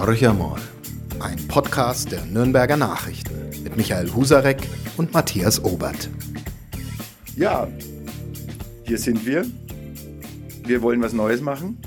Horcher 0.00 0.32
mal. 0.32 0.58
Ein 1.20 1.36
Podcast 1.46 2.10
der 2.10 2.24
Nürnberger 2.24 2.78
Nachrichten 2.78 3.34
mit 3.62 3.76
Michael 3.76 4.10
Husarek 4.14 4.56
und 4.96 5.12
Matthias 5.12 5.62
Obert. 5.62 6.08
Ja, 7.36 7.68
hier 8.84 8.96
sind 8.96 9.26
wir. 9.26 9.44
Wir 10.64 10.80
wollen 10.80 11.02
was 11.02 11.12
Neues 11.12 11.42
machen. 11.42 11.78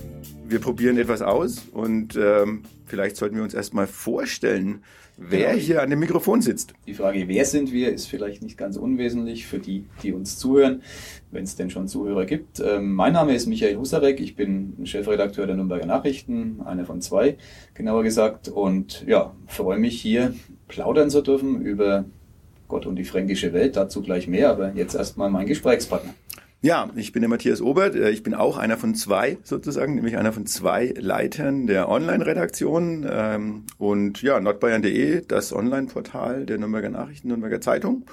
Wir 0.46 0.60
probieren 0.60 1.00
etwas 1.00 1.24
aus 1.24 1.64
und 1.72 2.16
ähm, 2.16 2.62
vielleicht 2.86 3.18
sollten 3.18 3.36
wir 3.36 3.44
uns 3.44 3.56
erstmal 3.56 3.88
vorstellen, 3.88 4.84
wer 5.18 5.52
genau. 5.52 5.62
hier 5.62 5.82
an 5.82 5.90
dem 5.90 6.00
Mikrofon 6.00 6.42
sitzt. 6.42 6.74
Die 6.88 6.94
Frage, 6.94 7.28
wer 7.28 7.46
sind 7.46 7.72
wir, 7.72 7.92
ist 7.92 8.08
vielleicht 8.08 8.42
nicht 8.42 8.58
ganz 8.58 8.78
unwesentlich 8.78 9.46
für 9.46 9.60
die, 9.60 9.86
die 10.02 10.14
uns 10.14 10.38
zuhören, 10.38 10.82
wenn 11.32 11.44
es 11.44 11.56
denn 11.56 11.70
schon 11.70 11.88
Zuhörer 11.88 12.26
gibt. 12.26 12.60
Ähm, 12.60 12.94
mein 12.94 13.14
Name 13.14 13.34
ist 13.34 13.48
Michael 13.48 13.78
Husarek, 13.78 14.20
ich 14.20 14.36
bin 14.36 14.76
Chefredakteur 14.84 15.48
der 15.48 15.56
Nürnberger 15.56 15.86
Nachrichten, 15.86 16.62
einer 16.66 16.86
von 16.86 17.02
zwei, 17.02 17.38
genauer 17.74 18.04
gesagt, 18.04 18.48
und 18.48 19.04
ja, 19.08 19.36
freue 19.48 19.80
mich 19.80 20.02
hier 20.02 20.34
plaudern 20.68 21.10
zu 21.10 21.22
dürfen 21.22 21.62
über 21.62 22.06
Gott 22.68 22.86
und 22.86 22.96
die 22.96 23.04
fränkische 23.04 23.54
Welt, 23.54 23.76
dazu 23.76 24.02
gleich 24.02 24.28
mehr, 24.28 24.50
aber 24.50 24.74
jetzt 24.74 24.96
erstmal 24.96 25.30
mein 25.30 25.46
Gesprächspartner. 25.46 26.14
Ja, 26.64 26.90
ich 26.96 27.12
bin 27.12 27.22
der 27.22 27.28
Matthias 27.28 27.62
Obert. 27.62 27.94
Äh, 27.94 28.12
ich 28.12 28.24
bin 28.24 28.34
auch 28.34 28.56
einer 28.58 28.78
von 28.78 28.96
zwei 28.96 29.38
sozusagen, 29.44 29.96
nämlich 29.96 30.16
einer 30.18 30.32
von 30.32 30.46
zwei 30.46 30.94
Leitern 30.98 31.68
der 31.68 31.90
Online-Redaktion. 31.90 33.06
Ähm, 33.10 33.66
und 33.78 34.22
ja, 34.22 34.40
nordbayern.de, 34.40 35.26
das 35.28 35.52
Online-Portal 35.52 36.46
der 36.46 36.58
Nürnberger 36.60 36.90
Nachrichten, 36.90 37.28
Nürnberger 37.28 37.60
Zeitung. 37.60 38.06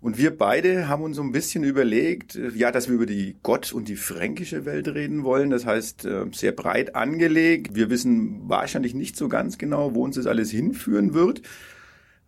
Und 0.00 0.18
wir 0.18 0.38
beide 0.38 0.86
haben 0.86 1.02
uns 1.02 1.16
so 1.16 1.22
ein 1.24 1.32
bisschen 1.32 1.64
überlegt, 1.64 2.36
äh, 2.36 2.50
ja, 2.54 2.70
dass 2.70 2.86
wir 2.86 2.94
über 2.94 3.06
die 3.06 3.38
Gott- 3.42 3.72
und 3.72 3.88
die 3.88 3.96
fränkische 3.96 4.64
Welt 4.64 4.86
reden 4.86 5.24
wollen. 5.24 5.50
Das 5.50 5.66
heißt, 5.66 6.04
äh, 6.04 6.26
sehr 6.30 6.52
breit 6.52 6.94
angelegt. 6.94 7.74
Wir 7.74 7.90
wissen 7.90 8.48
wahrscheinlich 8.48 8.94
nicht 8.94 9.16
so 9.16 9.28
ganz 9.28 9.58
genau, 9.58 9.96
wo 9.96 10.04
uns 10.04 10.14
das 10.14 10.28
alles 10.28 10.52
hinführen 10.52 11.12
wird. 11.12 11.42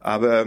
Aber 0.01 0.45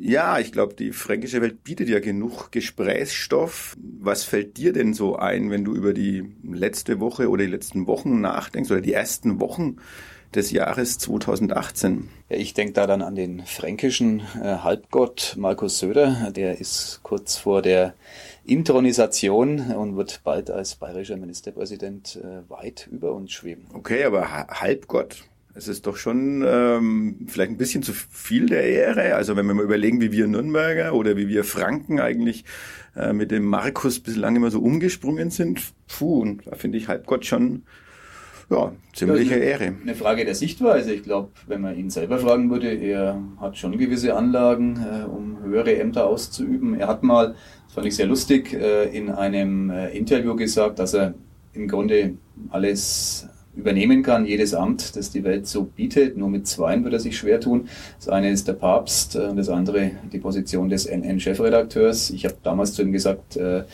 ja, 0.00 0.38
ich 0.38 0.52
glaube, 0.52 0.74
die 0.74 0.92
fränkische 0.92 1.42
Welt 1.42 1.64
bietet 1.64 1.88
ja 1.88 2.00
genug 2.00 2.50
Gesprächsstoff. 2.52 3.76
Was 4.00 4.24
fällt 4.24 4.56
dir 4.56 4.72
denn 4.72 4.94
so 4.94 5.16
ein, 5.16 5.50
wenn 5.50 5.64
du 5.64 5.74
über 5.74 5.92
die 5.92 6.24
letzte 6.42 7.00
Woche 7.00 7.28
oder 7.28 7.44
die 7.44 7.50
letzten 7.50 7.86
Wochen 7.86 8.20
nachdenkst 8.20 8.70
oder 8.70 8.80
die 8.80 8.92
ersten 8.92 9.40
Wochen 9.40 9.76
des 10.34 10.50
Jahres 10.50 10.98
2018? 10.98 12.08
Ja, 12.28 12.36
ich 12.36 12.54
denke 12.54 12.74
da 12.74 12.86
dann 12.86 13.02
an 13.02 13.14
den 13.14 13.44
fränkischen 13.46 14.20
äh, 14.40 14.58
Halbgott 14.58 15.34
Markus 15.38 15.78
Söder. 15.78 16.32
Der 16.34 16.60
ist 16.60 17.00
kurz 17.02 17.36
vor 17.36 17.62
der 17.62 17.94
Intronisation 18.44 19.72
und 19.72 19.96
wird 19.96 20.20
bald 20.22 20.50
als 20.50 20.76
bayerischer 20.76 21.16
Ministerpräsident 21.16 22.20
äh, 22.22 22.48
weit 22.50 22.88
über 22.90 23.12
uns 23.12 23.32
schweben. 23.32 23.66
Okay, 23.72 24.04
aber 24.04 24.30
Halbgott, 24.30 25.24
es 25.58 25.66
ist 25.66 25.86
doch 25.86 25.96
schon 25.96 26.44
ähm, 26.46 27.26
vielleicht 27.26 27.50
ein 27.50 27.56
bisschen 27.56 27.82
zu 27.82 27.92
viel 27.92 28.46
der 28.46 28.62
Ehre. 28.62 29.14
Also 29.16 29.36
wenn 29.36 29.46
wir 29.46 29.54
mal 29.54 29.64
überlegen, 29.64 30.00
wie 30.00 30.12
wir 30.12 30.28
Nürnberger 30.28 30.94
oder 30.94 31.16
wie 31.16 31.28
wir 31.28 31.42
Franken 31.42 31.98
eigentlich 31.98 32.44
äh, 32.96 33.12
mit 33.12 33.32
dem 33.32 33.44
Markus 33.44 33.98
bislang 33.98 34.36
immer 34.36 34.52
so 34.52 34.60
umgesprungen 34.60 35.30
sind, 35.30 35.60
puh, 35.88 36.22
und 36.22 36.46
da 36.46 36.54
finde 36.54 36.78
ich 36.78 36.86
Halbgott 36.86 37.26
schon 37.26 37.64
ja, 38.50 38.72
ziemliche 38.94 39.34
eine, 39.34 39.44
Ehre. 39.44 39.74
Eine 39.82 39.94
Frage 39.96 40.24
der 40.24 40.36
Sichtweise. 40.36 40.94
Ich 40.94 41.02
glaube, 41.02 41.30
wenn 41.48 41.60
man 41.60 41.76
ihn 41.76 41.90
selber 41.90 42.18
fragen 42.18 42.50
würde, 42.50 42.72
er 42.72 43.20
hat 43.40 43.58
schon 43.58 43.76
gewisse 43.76 44.14
Anlagen, 44.14 44.76
äh, 44.76 45.04
um 45.04 45.42
höhere 45.42 45.76
Ämter 45.76 46.06
auszuüben. 46.06 46.78
Er 46.78 46.86
hat 46.86 47.02
mal, 47.02 47.34
das 47.66 47.74
fand 47.74 47.86
ich 47.88 47.96
sehr 47.96 48.06
lustig, 48.06 48.54
äh, 48.54 48.96
in 48.96 49.10
einem 49.10 49.70
äh, 49.70 49.90
Interview 49.90 50.36
gesagt, 50.36 50.78
dass 50.78 50.94
er 50.94 51.14
im 51.52 51.66
Grunde 51.66 52.14
alles 52.50 53.28
übernehmen 53.58 54.02
kann, 54.02 54.24
jedes 54.24 54.54
Amt, 54.54 54.96
das 54.96 55.10
die 55.10 55.24
Welt 55.24 55.46
so 55.46 55.64
bietet. 55.64 56.16
Nur 56.16 56.30
mit 56.30 56.46
zweien 56.46 56.84
würde 56.84 56.96
er 56.96 57.00
sich 57.00 57.18
schwer 57.18 57.40
tun. 57.40 57.68
Das 57.98 58.08
eine 58.08 58.30
ist 58.30 58.46
der 58.46 58.52
Papst 58.52 59.16
und 59.16 59.36
das 59.36 59.48
andere 59.48 59.90
die 60.12 60.18
Position 60.18 60.68
des 60.68 60.86
NN-Chefredakteurs. 60.86 62.10
Ich 62.10 62.24
habe 62.24 62.36
damals 62.42 62.74
zu 62.74 62.82
ihm 62.82 62.92
gesagt, 62.92 63.36
äh, 63.36 63.64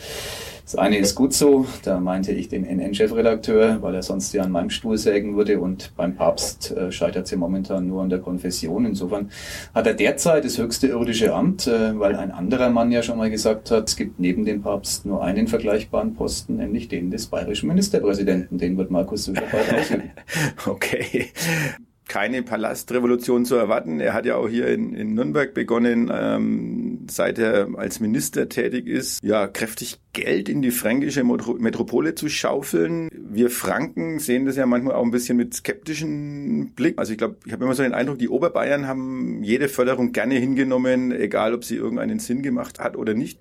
das 0.65 0.75
eine 0.75 0.97
ist 0.97 1.13
gut 1.13 1.31
so, 1.31 1.67
da 1.83 1.99
meinte 1.99 2.31
ich 2.31 2.49
den 2.49 2.65
NN-Chefredakteur, 2.65 3.83
weil 3.83 3.93
er 3.93 4.01
sonst 4.01 4.33
ja 4.33 4.41
an 4.41 4.51
meinem 4.51 4.71
Stuhl 4.71 4.97
sägen 4.97 5.37
würde 5.37 5.59
und 5.59 5.95
beim 5.95 6.15
Papst 6.15 6.71
äh, 6.71 6.91
scheitert 6.91 7.25
es 7.25 7.31
ja 7.31 7.37
momentan 7.37 7.87
nur 7.87 8.01
an 8.01 8.09
der 8.09 8.17
Konfession. 8.17 8.83
Insofern 8.85 9.29
hat 9.75 9.85
er 9.85 9.93
derzeit 9.93 10.43
das 10.43 10.57
höchste 10.57 10.87
irdische 10.87 11.35
Amt, 11.35 11.67
äh, 11.67 11.99
weil 11.99 12.15
ein 12.15 12.31
anderer 12.31 12.71
Mann 12.71 12.91
ja 12.91 13.03
schon 13.03 13.19
mal 13.19 13.29
gesagt 13.29 13.69
hat, 13.69 13.89
es 13.89 13.95
gibt 13.95 14.19
neben 14.19 14.43
dem 14.43 14.63
Papst 14.63 15.05
nur 15.05 15.23
einen 15.23 15.47
vergleichbaren 15.47 16.15
Posten, 16.15 16.55
nämlich 16.55 16.87
den 16.87 17.11
des 17.11 17.27
bayerischen 17.27 17.67
Ministerpräsidenten. 17.67 18.57
Den 18.57 18.75
wird 18.75 18.89
Markus 18.89 19.25
Söder 19.25 19.43
bald 19.51 19.71
ausüben. 19.71 20.11
Okay 20.65 21.29
keine 22.07 22.43
Palastrevolution 22.43 23.45
zu 23.45 23.55
erwarten. 23.55 23.99
Er 23.99 24.13
hat 24.13 24.25
ja 24.25 24.35
auch 24.35 24.47
hier 24.47 24.67
in, 24.67 24.93
in 24.93 25.15
Nürnberg 25.15 25.53
begonnen, 25.53 26.11
ähm, 26.13 26.94
seit 27.09 27.39
er 27.39 27.69
als 27.75 27.99
Minister 27.99 28.49
tätig 28.49 28.87
ist, 28.87 29.23
ja, 29.23 29.47
kräftig 29.47 29.99
Geld 30.13 30.49
in 30.49 30.61
die 30.61 30.71
fränkische 30.71 31.23
Metropole 31.23 32.15
zu 32.15 32.29
schaufeln. 32.29 33.09
Wir 33.11 33.49
Franken 33.49 34.19
sehen 34.19 34.45
das 34.45 34.55
ja 34.55 34.65
manchmal 34.65 34.95
auch 34.95 35.03
ein 35.03 35.11
bisschen 35.11 35.37
mit 35.37 35.53
skeptischen 35.53 36.73
Blick. 36.75 36.97
Also 36.97 37.11
ich 37.11 37.17
glaube, 37.17 37.37
ich 37.45 37.51
habe 37.51 37.63
immer 37.63 37.73
so 37.73 37.83
den 37.83 37.93
Eindruck, 37.93 38.19
die 38.19 38.29
Oberbayern 38.29 38.87
haben 38.87 39.43
jede 39.43 39.67
Förderung 39.67 40.11
gerne 40.11 40.35
hingenommen, 40.35 41.11
egal 41.11 41.53
ob 41.53 41.63
sie 41.63 41.75
irgendeinen 41.75 42.19
Sinn 42.19 42.41
gemacht 42.41 42.79
hat 42.79 42.95
oder 42.95 43.13
nicht. 43.13 43.39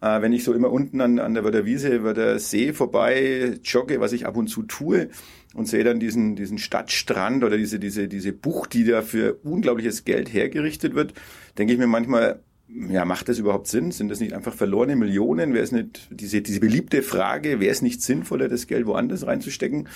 Äh, 0.00 0.20
wenn 0.20 0.32
ich 0.32 0.44
so 0.44 0.52
immer 0.52 0.70
unten 0.70 1.00
an, 1.00 1.18
an 1.18 1.34
der 1.34 1.44
Wörder 1.44 1.64
Wiese, 1.64 2.04
Wörder 2.04 2.38
See 2.38 2.72
vorbei 2.72 3.58
jogge, 3.64 4.00
was 4.00 4.12
ich 4.12 4.26
ab 4.26 4.36
und 4.36 4.48
zu 4.48 4.62
tue, 4.62 5.08
und 5.54 5.66
sehe 5.66 5.84
dann 5.84 6.00
diesen, 6.00 6.36
diesen 6.36 6.58
Stadtstrand 6.58 7.44
oder 7.44 7.56
diese, 7.56 7.78
diese, 7.78 8.08
diese 8.08 8.32
Bucht, 8.32 8.74
die 8.74 8.84
da 8.84 9.02
für 9.02 9.34
unglaubliches 9.44 10.04
Geld 10.04 10.32
hergerichtet 10.32 10.94
wird, 10.94 11.14
denke 11.56 11.72
ich 11.72 11.78
mir 11.78 11.86
manchmal, 11.86 12.40
ja, 12.68 13.04
macht 13.04 13.28
das 13.28 13.38
überhaupt 13.38 13.66
Sinn? 13.66 13.92
Sind 13.92 14.08
das 14.08 14.20
nicht 14.20 14.32
einfach 14.32 14.54
verlorene 14.54 14.96
Millionen? 14.96 15.52
Wäre 15.52 15.64
es 15.64 15.72
nicht, 15.72 16.08
diese, 16.10 16.42
diese 16.42 16.60
beliebte 16.60 17.02
Frage, 17.02 17.60
wäre 17.60 17.72
es 17.72 17.82
nicht 17.82 18.02
sinnvoller, 18.02 18.48
das 18.48 18.66
Geld 18.66 18.86
woanders 18.86 19.26
reinzustecken? 19.26 19.88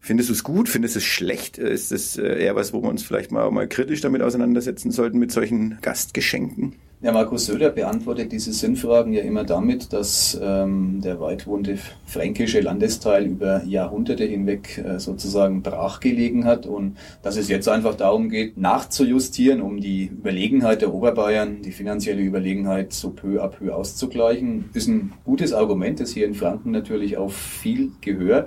Findest 0.00 0.30
du 0.30 0.32
es 0.32 0.42
gut? 0.42 0.68
Findest 0.68 0.94
du 0.94 0.98
es 0.98 1.04
schlecht? 1.04 1.58
Ist 1.58 1.92
das 1.92 2.16
äh, 2.16 2.42
eher 2.42 2.56
was, 2.56 2.72
wo 2.72 2.82
wir 2.82 2.88
uns 2.88 3.02
vielleicht 3.02 3.32
mal, 3.32 3.50
mal 3.50 3.68
kritisch 3.68 4.00
damit 4.00 4.22
auseinandersetzen 4.22 4.90
sollten 4.90 5.18
mit 5.18 5.30
solchen 5.30 5.78
Gastgeschenken? 5.82 6.74
Ja, 7.02 7.12
Markus 7.12 7.46
Söder 7.46 7.70
beantwortet 7.70 8.30
diese 8.30 8.52
Sinnfragen 8.52 9.14
ja 9.14 9.22
immer 9.22 9.44
damit, 9.44 9.94
dass 9.94 10.38
ähm, 10.42 11.00
der 11.00 11.18
weitwohnte 11.18 11.78
fränkische 12.04 12.60
Landesteil 12.60 13.24
über 13.24 13.64
Jahrhunderte 13.64 14.24
hinweg 14.24 14.76
äh, 14.76 15.00
sozusagen 15.00 15.62
brachgelegen 15.62 16.44
hat 16.44 16.66
und 16.66 16.98
dass 17.22 17.38
es 17.38 17.48
jetzt 17.48 17.70
einfach 17.70 17.94
darum 17.94 18.28
geht, 18.28 18.58
nachzujustieren, 18.58 19.62
um 19.62 19.80
die 19.80 20.08
Überlegenheit 20.08 20.82
der 20.82 20.92
Oberbayern, 20.92 21.62
die 21.62 21.72
finanzielle 21.72 22.20
Überlegenheit 22.20 22.92
so 22.92 23.08
peu 23.08 23.42
à 23.42 23.48
peu 23.48 23.74
auszugleichen, 23.74 24.68
ist 24.74 24.88
ein 24.88 25.14
gutes 25.24 25.54
Argument, 25.54 26.00
das 26.00 26.10
hier 26.10 26.26
in 26.26 26.34
Franken 26.34 26.70
natürlich 26.70 27.16
auf 27.16 27.34
viel 27.34 27.92
Gehör 28.02 28.40
äh, 28.40 28.46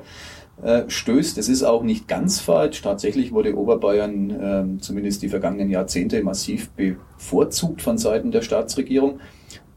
stößt. 0.88 1.38
Es 1.38 1.50
ist 1.50 1.64
auch 1.64 1.84
nicht 1.84 2.08
ganz 2.08 2.40
falsch. 2.40 2.81
Tatsächlich 2.81 3.31
wurde 3.31 3.58
Oberbayern 3.58 4.30
äh, 4.30 4.81
zumindest 4.81 5.22
die 5.22 5.30
vergangenen 5.30 5.69
Jahrzehnte 5.69 6.24
massiv 6.24 6.69
bevorzugt 6.72 7.81
von 7.81 7.97
Seiten 7.97 8.31
der 8.31 8.41
Staatsregierung. 8.41 9.19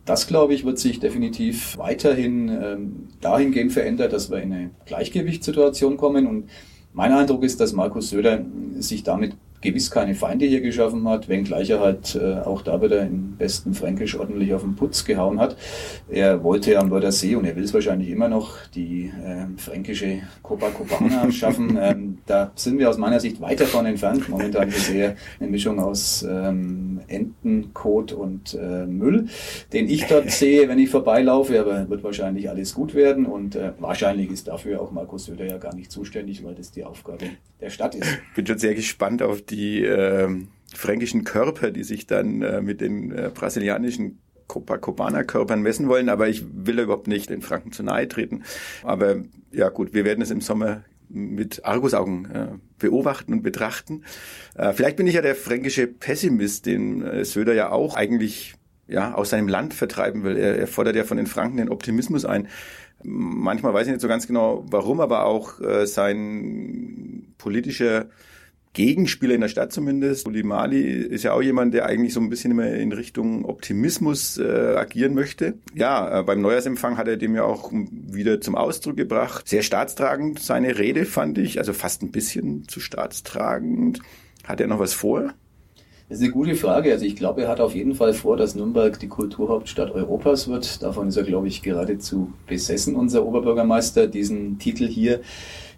Das, 0.04 0.28
glaube 0.28 0.54
ich, 0.54 0.64
wird 0.64 0.78
sich 0.78 1.00
definitiv 1.00 1.76
weiterhin 1.78 2.48
ähm, 2.48 3.08
dahingehend 3.20 3.72
verändern, 3.72 4.10
dass 4.10 4.30
wir 4.30 4.40
in 4.40 4.52
eine 4.52 4.70
Gleichgewichtssituation 4.84 5.96
kommen. 5.96 6.26
Und 6.26 6.48
mein 6.92 7.12
Eindruck 7.12 7.42
ist, 7.42 7.58
dass 7.60 7.72
Markus 7.72 8.10
Söder 8.10 8.44
sich 8.78 9.02
damit 9.02 9.36
gewiss 9.66 9.90
keine 9.90 10.14
Feinde 10.14 10.46
hier 10.46 10.60
geschaffen 10.60 11.06
hat, 11.08 11.28
wenngleich 11.28 11.70
er 11.70 11.80
halt 11.80 12.14
äh, 12.14 12.36
auch 12.40 12.62
da 12.62 12.80
wieder 12.80 13.02
im 13.02 13.36
besten 13.36 13.74
Fränkisch 13.74 14.18
ordentlich 14.18 14.54
auf 14.54 14.62
den 14.62 14.76
Putz 14.76 15.04
gehauen 15.04 15.40
hat. 15.40 15.56
Er 16.08 16.42
wollte 16.42 16.78
am 16.78 16.90
Wörthersee 16.90 17.34
und 17.34 17.44
er 17.44 17.56
will 17.56 17.64
es 17.64 17.74
wahrscheinlich 17.74 18.08
immer 18.10 18.28
noch 18.28 18.56
die 18.74 19.06
äh, 19.06 19.46
fränkische 19.58 20.20
Copacabana 20.42 21.30
schaffen. 21.32 21.78
Ähm, 21.80 22.18
da 22.26 22.52
sind 22.54 22.78
wir 22.78 22.88
aus 22.88 22.96
meiner 22.96 23.20
Sicht 23.20 23.40
weit 23.40 23.60
davon 23.60 23.86
entfernt. 23.86 24.28
Momentan 24.28 24.68
ist 24.68 24.78
es 24.78 24.90
eher 24.90 25.16
eine 25.40 25.50
Mischung 25.50 25.80
aus 25.80 26.24
ähm, 26.28 27.00
Entenkot 27.08 28.12
und 28.12 28.54
äh, 28.54 28.86
Müll, 28.86 29.26
den 29.72 29.88
ich 29.88 30.06
dort 30.06 30.30
sehe, 30.30 30.68
wenn 30.68 30.78
ich 30.78 30.90
vorbeilaufe, 30.90 31.60
aber 31.60 31.88
wird 31.88 32.04
wahrscheinlich 32.04 32.48
alles 32.48 32.74
gut 32.74 32.94
werden 32.94 33.26
und 33.26 33.56
äh, 33.56 33.72
wahrscheinlich 33.78 34.30
ist 34.30 34.48
dafür 34.48 34.80
auch 34.80 34.92
Markus 34.92 35.26
Söder 35.26 35.46
ja 35.46 35.58
gar 35.58 35.74
nicht 35.74 35.90
zuständig, 35.90 36.44
weil 36.44 36.54
das 36.54 36.70
die 36.70 36.84
Aufgabe 36.84 37.26
der 37.60 37.70
Stadt 37.70 37.94
ist. 37.94 38.06
Ich 38.30 38.34
bin 38.36 38.46
schon 38.46 38.58
sehr 38.58 38.74
gespannt 38.74 39.22
auf 39.22 39.42
die 39.42 39.55
äh, 39.84 40.28
fränkischen 40.74 41.24
Körper, 41.24 41.70
die 41.70 41.84
sich 41.84 42.06
dann 42.06 42.42
äh, 42.42 42.60
mit 42.60 42.80
den 42.80 43.12
äh, 43.12 43.30
brasilianischen 43.32 44.18
Copacabana-Körpern 44.48 45.60
messen 45.60 45.88
wollen, 45.88 46.08
aber 46.08 46.28
ich 46.28 46.44
will 46.52 46.78
überhaupt 46.78 47.08
nicht 47.08 47.30
den 47.30 47.42
Franken 47.42 47.72
zu 47.72 47.82
nahe 47.82 48.08
treten. 48.08 48.44
Aber 48.82 49.16
ja 49.50 49.68
gut, 49.68 49.92
wir 49.92 50.04
werden 50.04 50.22
es 50.22 50.30
im 50.30 50.40
Sommer 50.40 50.84
mit 51.08 51.64
Argusaugen 51.64 52.30
äh, 52.30 52.48
beobachten 52.78 53.32
und 53.32 53.42
betrachten. 53.42 54.02
Äh, 54.54 54.72
vielleicht 54.72 54.96
bin 54.96 55.06
ich 55.06 55.14
ja 55.14 55.22
der 55.22 55.34
fränkische 55.34 55.86
Pessimist, 55.86 56.66
den 56.66 57.02
äh, 57.02 57.24
Söder 57.24 57.54
ja 57.54 57.70
auch 57.70 57.96
eigentlich 57.96 58.54
ja 58.88 59.14
aus 59.14 59.30
seinem 59.30 59.48
Land 59.48 59.74
vertreiben 59.74 60.22
will. 60.24 60.36
Er, 60.36 60.58
er 60.58 60.66
fordert 60.66 60.96
ja 60.96 61.04
von 61.04 61.16
den 61.16 61.26
Franken 61.26 61.58
den 61.58 61.70
Optimismus 61.70 62.24
ein. 62.24 62.48
Manchmal 63.02 63.74
weiß 63.74 63.86
ich 63.86 63.92
nicht 63.92 64.02
so 64.02 64.08
ganz 64.08 64.26
genau, 64.26 64.64
warum, 64.68 65.00
aber 65.00 65.26
auch 65.26 65.60
äh, 65.60 65.86
sein 65.86 67.34
politischer 67.38 68.06
Gegenspieler 68.76 69.34
in 69.34 69.40
der 69.40 69.48
Stadt 69.48 69.72
zumindest. 69.72 70.28
Uli 70.28 70.42
Mali 70.42 70.82
ist 70.82 71.24
ja 71.24 71.32
auch 71.32 71.40
jemand, 71.40 71.72
der 71.72 71.86
eigentlich 71.86 72.12
so 72.12 72.20
ein 72.20 72.28
bisschen 72.28 72.50
immer 72.50 72.66
in 72.66 72.92
Richtung 72.92 73.46
Optimismus 73.46 74.36
äh, 74.36 74.74
agieren 74.76 75.14
möchte. 75.14 75.54
Ja, 75.74 76.20
äh, 76.20 76.22
beim 76.22 76.42
Neujahrsempfang 76.42 76.98
hat 76.98 77.08
er 77.08 77.16
dem 77.16 77.34
ja 77.34 77.42
auch 77.42 77.72
wieder 77.72 78.38
zum 78.42 78.54
Ausdruck 78.54 78.98
gebracht. 78.98 79.48
Sehr 79.48 79.62
staatstragend 79.62 80.40
seine 80.40 80.78
Rede 80.78 81.06
fand 81.06 81.38
ich, 81.38 81.58
also 81.58 81.72
fast 81.72 82.02
ein 82.02 82.10
bisschen 82.10 82.68
zu 82.68 82.80
staatstragend. 82.80 84.00
Hat 84.44 84.60
er 84.60 84.66
noch 84.66 84.78
was 84.78 84.92
vor? 84.92 85.32
Das 86.10 86.18
ist 86.18 86.24
eine 86.24 86.32
gute 86.32 86.54
Frage. 86.54 86.92
Also 86.92 87.06
ich 87.06 87.16
glaube, 87.16 87.44
er 87.44 87.48
hat 87.48 87.60
auf 87.60 87.74
jeden 87.74 87.94
Fall 87.94 88.12
vor, 88.12 88.36
dass 88.36 88.54
Nürnberg 88.54 89.00
die 89.00 89.08
Kulturhauptstadt 89.08 89.90
Europas 89.90 90.48
wird. 90.48 90.82
Davon 90.82 91.08
ist 91.08 91.16
er, 91.16 91.24
glaube 91.24 91.48
ich, 91.48 91.62
geradezu 91.62 92.30
besessen, 92.46 92.94
unser 92.94 93.24
Oberbürgermeister, 93.24 94.06
diesen 94.06 94.58
Titel 94.58 94.86
hier 94.86 95.22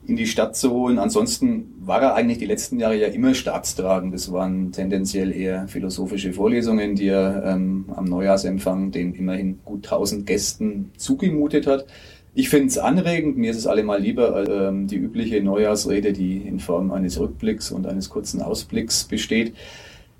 in 0.08 0.16
die 0.16 0.26
Stadt 0.26 0.56
zu 0.56 0.70
holen. 0.70 0.98
Ansonsten 0.98 1.74
war 1.84 2.00
er 2.00 2.14
eigentlich 2.14 2.38
die 2.38 2.46
letzten 2.46 2.80
Jahre 2.80 2.96
ja 2.96 3.08
immer 3.08 3.34
staatstragend. 3.34 4.14
Das 4.14 4.32
waren 4.32 4.72
tendenziell 4.72 5.32
eher 5.32 5.68
philosophische 5.68 6.32
Vorlesungen, 6.32 6.94
die 6.96 7.08
er 7.08 7.44
ähm, 7.44 7.84
am 7.94 8.06
Neujahrsempfang 8.06 8.90
den 8.90 9.14
immerhin 9.14 9.58
gut 9.66 9.84
1000 9.84 10.26
Gästen 10.26 10.92
zugemutet 10.96 11.66
hat. 11.66 11.84
Ich 12.34 12.48
finde 12.48 12.68
es 12.68 12.78
anregend, 12.78 13.36
mir 13.36 13.50
ist 13.50 13.58
es 13.58 13.66
allemal 13.66 14.00
lieber 14.00 14.34
als 14.34 14.48
ähm, 14.50 14.86
die 14.86 14.96
übliche 14.96 15.42
Neujahrsrede, 15.42 16.14
die 16.14 16.38
in 16.38 16.58
Form 16.58 16.90
eines 16.90 17.20
Rückblicks 17.20 17.70
und 17.70 17.86
eines 17.86 18.08
kurzen 18.08 18.40
Ausblicks 18.40 19.04
besteht. 19.04 19.52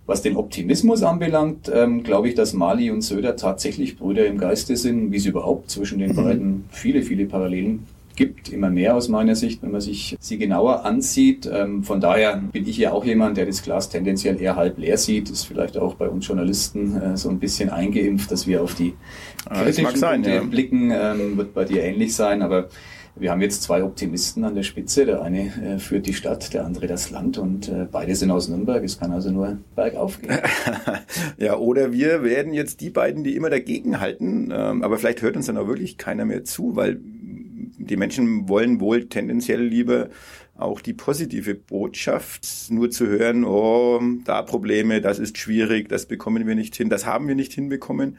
Was 0.04 0.20
den 0.20 0.36
Optimismus 0.36 1.02
anbelangt, 1.02 1.70
ähm, 1.72 2.02
glaube 2.02 2.28
ich, 2.28 2.34
dass 2.34 2.52
Mali 2.52 2.90
und 2.90 3.00
Söder 3.00 3.36
tatsächlich 3.36 3.96
Brüder 3.96 4.26
im 4.26 4.36
Geiste 4.36 4.76
sind, 4.76 5.12
wie 5.12 5.16
es 5.16 5.26
überhaupt 5.26 5.70
zwischen 5.70 5.98
den 5.98 6.12
mhm. 6.12 6.16
beiden 6.16 6.64
viele, 6.70 7.02
viele 7.02 7.24
Parallelen 7.24 7.86
gibt, 8.18 8.48
immer 8.48 8.68
mehr 8.68 8.96
aus 8.96 9.08
meiner 9.08 9.36
Sicht, 9.36 9.62
wenn 9.62 9.70
man 9.70 9.80
sich 9.80 10.16
sie 10.18 10.38
genauer 10.38 10.84
ansieht. 10.84 11.48
Ähm, 11.50 11.84
von 11.84 12.00
daher 12.00 12.36
bin 12.36 12.66
ich 12.66 12.76
ja 12.76 12.92
auch 12.92 13.04
jemand, 13.04 13.36
der 13.36 13.46
das 13.46 13.62
Glas 13.62 13.88
tendenziell 13.88 14.42
eher 14.42 14.56
halb 14.56 14.76
leer 14.76 14.98
sieht. 14.98 15.30
Ist 15.30 15.44
vielleicht 15.44 15.78
auch 15.78 15.94
bei 15.94 16.08
uns 16.08 16.26
Journalisten 16.26 17.00
äh, 17.00 17.16
so 17.16 17.28
ein 17.30 17.38
bisschen 17.38 17.70
eingeimpft, 17.70 18.32
dass 18.32 18.48
wir 18.48 18.60
auf 18.60 18.74
die 18.74 18.94
kritischen 19.48 19.96
sein, 19.96 20.24
ja. 20.24 20.42
blicken. 20.42 20.90
Ähm, 20.90 21.36
wird 21.36 21.54
bei 21.54 21.64
dir 21.64 21.84
ähnlich 21.84 22.14
sein, 22.14 22.42
aber 22.42 22.68
wir 23.14 23.30
haben 23.30 23.40
jetzt 23.40 23.62
zwei 23.62 23.84
Optimisten 23.84 24.42
an 24.44 24.56
der 24.56 24.64
Spitze. 24.64 25.06
Der 25.06 25.22
eine 25.22 25.46
äh, 25.62 25.78
führt 25.78 26.06
die 26.06 26.14
Stadt, 26.14 26.52
der 26.52 26.64
andere 26.64 26.88
das 26.88 27.10
Land 27.10 27.38
und 27.38 27.68
äh, 27.68 27.86
beide 27.90 28.16
sind 28.16 28.32
aus 28.32 28.48
Nürnberg. 28.48 28.82
Es 28.82 28.98
kann 28.98 29.12
also 29.12 29.30
nur 29.30 29.58
bergauf 29.76 30.20
gehen. 30.20 30.38
ja, 31.38 31.56
oder 31.56 31.92
wir 31.92 32.24
werden 32.24 32.52
jetzt 32.52 32.80
die 32.80 32.90
beiden, 32.90 33.22
die 33.22 33.36
immer 33.36 33.50
dagegen 33.50 34.00
halten, 34.00 34.52
ähm, 34.52 34.82
aber 34.82 34.98
vielleicht 34.98 35.22
hört 35.22 35.36
uns 35.36 35.46
dann 35.46 35.56
auch 35.56 35.68
wirklich 35.68 35.98
keiner 35.98 36.24
mehr 36.24 36.42
zu, 36.44 36.74
weil 36.74 37.00
die 37.78 37.96
Menschen 37.96 38.48
wollen 38.48 38.80
wohl 38.80 39.08
tendenziell 39.08 39.62
lieber 39.62 40.10
auch 40.56 40.80
die 40.80 40.92
positive 40.92 41.54
Botschaft, 41.54 42.46
nur 42.70 42.90
zu 42.90 43.06
hören, 43.06 43.44
oh, 43.44 44.00
da 44.24 44.42
Probleme, 44.42 45.00
das 45.00 45.18
ist 45.18 45.38
schwierig, 45.38 45.88
das 45.88 46.06
bekommen 46.06 46.46
wir 46.46 46.56
nicht 46.56 46.74
hin, 46.74 46.90
das 46.90 47.06
haben 47.06 47.28
wir 47.28 47.36
nicht 47.36 47.52
hinbekommen. 47.52 48.18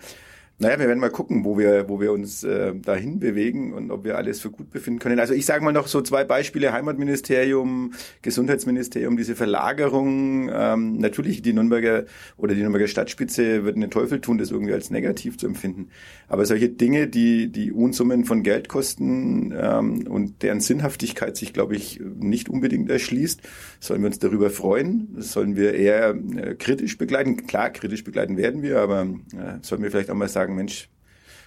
Naja, 0.62 0.78
wir 0.78 0.88
werden 0.90 1.00
mal 1.00 1.10
gucken, 1.10 1.46
wo 1.46 1.58
wir, 1.58 1.88
wo 1.88 2.02
wir 2.02 2.12
uns 2.12 2.44
äh, 2.44 2.76
dahin 2.76 3.22
bewegen 3.22 3.72
und 3.72 3.92
ob 3.92 4.04
wir 4.04 4.18
alles 4.18 4.42
für 4.42 4.52
gut 4.52 4.72
befinden 4.72 5.00
können. 5.00 5.18
Also 5.18 5.34
ich 5.34 5.46
sage 5.46 5.64
mal 5.64 5.72
noch 5.72 5.88
so 5.88 6.02
zwei 6.02 6.26
Beispiele, 6.26 6.74
Heimatministerium, 6.74 7.94
Gesundheitsministerium, 8.22 9.16
diese 9.16 9.38
Verlagerung. 9.38 10.50
Ähm, 10.52 10.98
natürlich 10.98 11.42
die 11.42 11.54
Nürnberger 11.54 12.04
oder 12.36 12.56
die 12.56 12.60
Nürnberger 12.60 12.88
Stadtspitze 12.88 13.64
würden 13.64 13.80
den 13.80 13.90
Teufel 13.90 14.20
tun, 14.20 14.38
das 14.38 14.52
irgendwie 14.52 14.74
als 14.74 14.90
negativ 14.90 15.38
zu 15.38 15.48
empfinden. 15.48 15.92
Aber 16.28 16.46
solche 16.46 16.68
Dinge, 16.68 17.08
die, 17.08 17.50
die 17.50 17.72
Unsummen 17.72 18.26
von 18.26 18.44
Geld 18.44 18.68
kosten 18.68 19.54
ähm, 19.58 20.08
und 20.08 20.44
deren 20.44 20.60
Sinnhaftigkeit 20.60 21.38
sich, 21.38 21.54
glaube 21.54 21.78
ich, 21.78 22.02
nicht 22.20 22.50
unbedingt 22.50 22.90
erschließt, 22.90 23.42
sollen 23.80 24.02
wir 24.02 24.08
uns 24.08 24.20
darüber 24.20 24.50
freuen. 24.50 25.08
Das 25.16 25.32
sollen 25.32 25.56
wir 25.56 25.74
eher 25.74 26.10
äh, 26.10 26.56
kritisch 26.56 26.98
begleiten. 26.98 27.48
Klar, 27.48 27.70
kritisch 27.70 28.04
begleiten 28.04 28.36
werden 28.36 28.62
wir, 28.62 28.82
aber 28.82 29.04
äh, 29.04 29.60
sollen 29.62 29.84
wir 29.84 29.90
vielleicht 29.90 30.10
auch 30.10 30.16
mal 30.16 30.28
sagen, 30.28 30.49
sagen, 30.50 30.56
Mensch, 30.56 30.90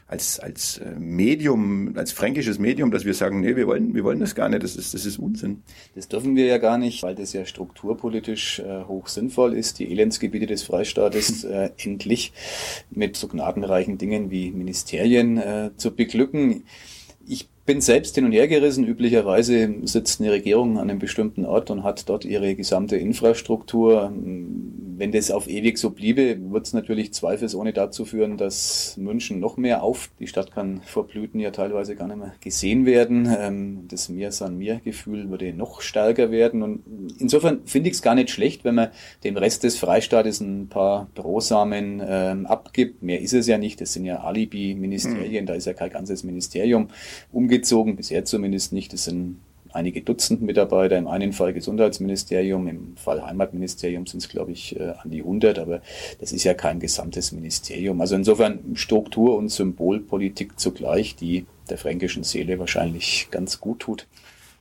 als, 0.06 0.38
als 0.40 0.78
äh, 0.78 0.90
Medium, 0.98 1.94
als 1.96 2.12
fränkisches 2.12 2.58
Medium, 2.58 2.90
dass 2.90 3.06
wir 3.06 3.14
sagen, 3.14 3.40
nee, 3.40 3.56
wir 3.56 3.66
wollen, 3.66 3.94
wir 3.94 4.04
wollen 4.04 4.20
das 4.20 4.34
gar 4.34 4.48
nicht, 4.50 4.62
das 4.62 4.76
ist, 4.76 4.92
das 4.92 5.06
ist 5.06 5.18
Unsinn. 5.18 5.62
Das 5.94 6.06
dürfen 6.08 6.36
wir 6.36 6.44
ja 6.44 6.58
gar 6.58 6.76
nicht, 6.76 7.02
weil 7.02 7.14
das 7.14 7.32
ja 7.32 7.46
strukturpolitisch 7.46 8.58
äh, 8.58 8.84
hoch 8.84 9.08
sinnvoll 9.08 9.54
ist, 9.54 9.78
die 9.78 9.90
Elendsgebiete 9.90 10.46
des 10.46 10.64
Freistaates 10.64 11.44
äh, 11.44 11.70
endlich 11.78 12.32
mit 12.90 13.16
so 13.16 13.26
gnadenreichen 13.26 13.96
Dingen 13.96 14.30
wie 14.30 14.50
Ministerien 14.50 15.38
äh, 15.38 15.70
zu 15.76 15.94
beglücken. 15.94 16.64
Ich 17.26 17.48
bin 17.64 17.80
selbst 17.80 18.16
hin 18.16 18.24
und 18.24 18.32
her 18.32 18.48
gerissen. 18.48 18.84
Üblicherweise 18.84 19.72
sitzt 19.84 20.20
eine 20.20 20.32
Regierung 20.32 20.78
an 20.78 20.90
einem 20.90 20.98
bestimmten 20.98 21.44
Ort 21.44 21.70
und 21.70 21.84
hat 21.84 22.08
dort 22.08 22.24
ihre 22.24 22.56
gesamte 22.56 22.96
Infrastruktur. 22.96 24.12
Wenn 24.14 25.12
das 25.12 25.30
auf 25.30 25.48
ewig 25.48 25.78
so 25.78 25.90
bliebe, 25.90 26.38
wird 26.50 26.66
es 26.66 26.72
natürlich 26.72 27.12
zweifelsohne 27.12 27.72
dazu 27.72 28.04
führen, 28.04 28.36
dass 28.36 28.96
München 28.96 29.38
noch 29.38 29.56
mehr 29.56 29.82
auf. 29.82 30.10
Die 30.18 30.26
Stadt 30.26 30.52
kann 30.52 30.80
vor 30.84 31.06
Blüten 31.06 31.40
ja 31.40 31.50
teilweise 31.50 31.94
gar 31.94 32.08
nicht 32.08 32.18
mehr 32.18 32.34
gesehen 32.40 32.84
werden. 32.84 33.32
Ähm, 33.38 33.84
das 33.88 34.08
Mir 34.08 34.32
san 34.32 34.58
mir 34.58 34.80
Gefühl 34.84 35.30
würde 35.30 35.52
noch 35.52 35.80
stärker 35.80 36.30
werden. 36.30 36.62
Und 36.62 36.82
insofern 37.18 37.60
finde 37.64 37.90
ich 37.90 37.96
es 37.96 38.02
gar 38.02 38.14
nicht 38.14 38.30
schlecht, 38.30 38.64
wenn 38.64 38.74
man 38.74 38.88
dem 39.24 39.36
Rest 39.36 39.62
des 39.62 39.78
Freistaates 39.78 40.40
ein 40.40 40.68
paar 40.68 41.08
Brosamen 41.14 42.02
ähm, 42.04 42.46
abgibt. 42.46 43.02
Mehr 43.02 43.20
ist 43.20 43.34
es 43.34 43.46
ja 43.46 43.56
nicht. 43.56 43.80
Das 43.80 43.92
sind 43.92 44.04
ja 44.04 44.22
Alibi-Ministerien. 44.22 45.44
Mhm. 45.44 45.46
Da 45.46 45.54
ist 45.54 45.66
ja 45.66 45.74
kein 45.74 45.90
ganzes 45.90 46.24
Ministerium 46.24 46.88
umgekehrt 47.30 47.51
umgezogen, 47.52 47.96
bisher 47.96 48.24
zumindest 48.24 48.72
nicht. 48.72 48.94
Es 48.94 49.04
sind 49.04 49.36
einige 49.74 50.00
Dutzend 50.00 50.40
Mitarbeiter, 50.40 50.96
im 50.96 51.06
einen 51.06 51.34
Fall 51.34 51.52
Gesundheitsministerium, 51.52 52.66
im 52.66 52.96
Fall 52.96 53.22
Heimatministerium 53.22 54.06
sind 54.06 54.22
es, 54.22 54.28
glaube 54.30 54.52
ich, 54.52 54.78
äh, 54.80 54.94
an 55.02 55.10
die 55.10 55.20
100, 55.20 55.58
aber 55.58 55.82
das 56.18 56.32
ist 56.32 56.44
ja 56.44 56.54
kein 56.54 56.80
gesamtes 56.80 57.32
Ministerium. 57.32 58.00
Also 58.00 58.14
insofern 58.14 58.60
Struktur- 58.74 59.36
und 59.36 59.50
Symbolpolitik 59.50 60.58
zugleich, 60.58 61.14
die 61.14 61.44
der 61.68 61.76
fränkischen 61.76 62.24
Seele 62.24 62.58
wahrscheinlich 62.58 63.28
ganz 63.30 63.60
gut 63.60 63.80
tut. 63.80 64.06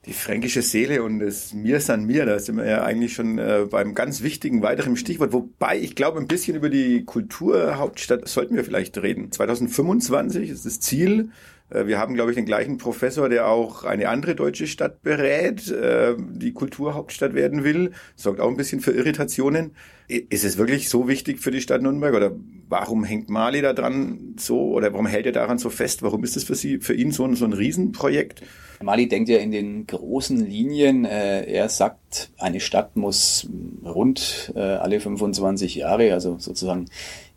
Die 0.06 0.14
fränkische 0.14 0.64
Seele 0.64 1.04
und 1.04 1.20
das 1.20 1.54
Mir 1.54 1.80
san 1.80 2.06
mir, 2.06 2.26
da 2.26 2.40
sind 2.40 2.58
wir 2.58 2.66
ja 2.66 2.84
eigentlich 2.84 3.14
schon 3.14 3.38
äh, 3.38 3.68
beim 3.70 3.94
ganz 3.94 4.24
wichtigen 4.24 4.64
weiteren 4.64 4.98
Stichwort. 4.98 5.32
Wobei 5.32 5.78
ich 5.78 5.96
glaube, 5.96 6.20
ein 6.20 6.28
bisschen 6.28 6.56
über 6.56 6.70
die 6.70 7.06
Kulturhauptstadt 7.06 8.28
sollten 8.28 8.56
wir 8.56 8.64
vielleicht 8.64 8.98
reden. 8.98 9.32
2025 9.32 10.50
ist 10.50 10.66
das 10.66 10.80
Ziel 10.80 11.30
äh, 11.72 11.88
wir 11.88 11.98
haben, 11.98 12.14
glaube 12.14 12.32
ich, 12.32 12.36
den 12.36 12.46
gleichen 12.46 12.78
Professor, 12.78 13.30
der 13.30 13.48
auch 13.48 13.84
eine 13.84 14.10
andere 14.10 14.36
deutsche 14.36 14.68
Stadt 14.68 15.02
berät, 15.02 15.70
äh, 15.70 16.16
die 16.18 16.54
Kulturhauptstadt 16.54 17.34
werden 17.34 17.64
will. 17.64 17.92
Sorgt 18.16 18.40
auch 18.40 18.50
ein 18.50 18.58
bisschen 18.58 18.82
für 18.82 18.92
Irritationen. 18.92 19.76
Ist 20.08 20.44
es 20.44 20.58
wirklich 20.58 20.90
so 20.90 21.08
wichtig 21.08 21.40
für 21.40 21.52
die 21.52 21.62
Stadt 21.62 21.82
Nürnberg 21.82 22.14
oder 22.14 22.32
warum 22.68 23.04
hängt 23.04 23.30
Mali 23.30 23.62
da 23.62 23.74
dran 23.74 24.36
so 24.38 24.72
oder 24.72 24.92
warum 24.92 25.08
hält 25.08 25.26
er 25.26 25.32
daran 25.32 25.58
so 25.58 25.70
fest? 25.70 26.04
Warum 26.04 26.24
ist 26.24 26.36
das 26.36 26.44
für 26.44 26.56
Sie, 26.56 26.80
für 26.80 26.94
ihn 26.94 27.12
so 27.12 27.34
so 27.36 27.46
ein 27.46 27.54
Riesenprojekt? 27.54 28.42
Mali 28.84 29.08
denkt 29.08 29.30
ja 29.30 29.38
in 29.38 29.52
den 29.52 29.88
großen 29.88 30.38
Linien. 30.38 31.06
Äh, 31.06 31.44
er 31.46 31.70
sagt, 31.70 32.32
eine 32.38 32.60
Stadt 32.60 32.96
muss 32.96 33.48
rund 33.86 34.52
alle 34.56 35.00
25 35.00 35.76
Jahre, 35.76 36.14
also 36.14 36.38
sozusagen 36.40 36.88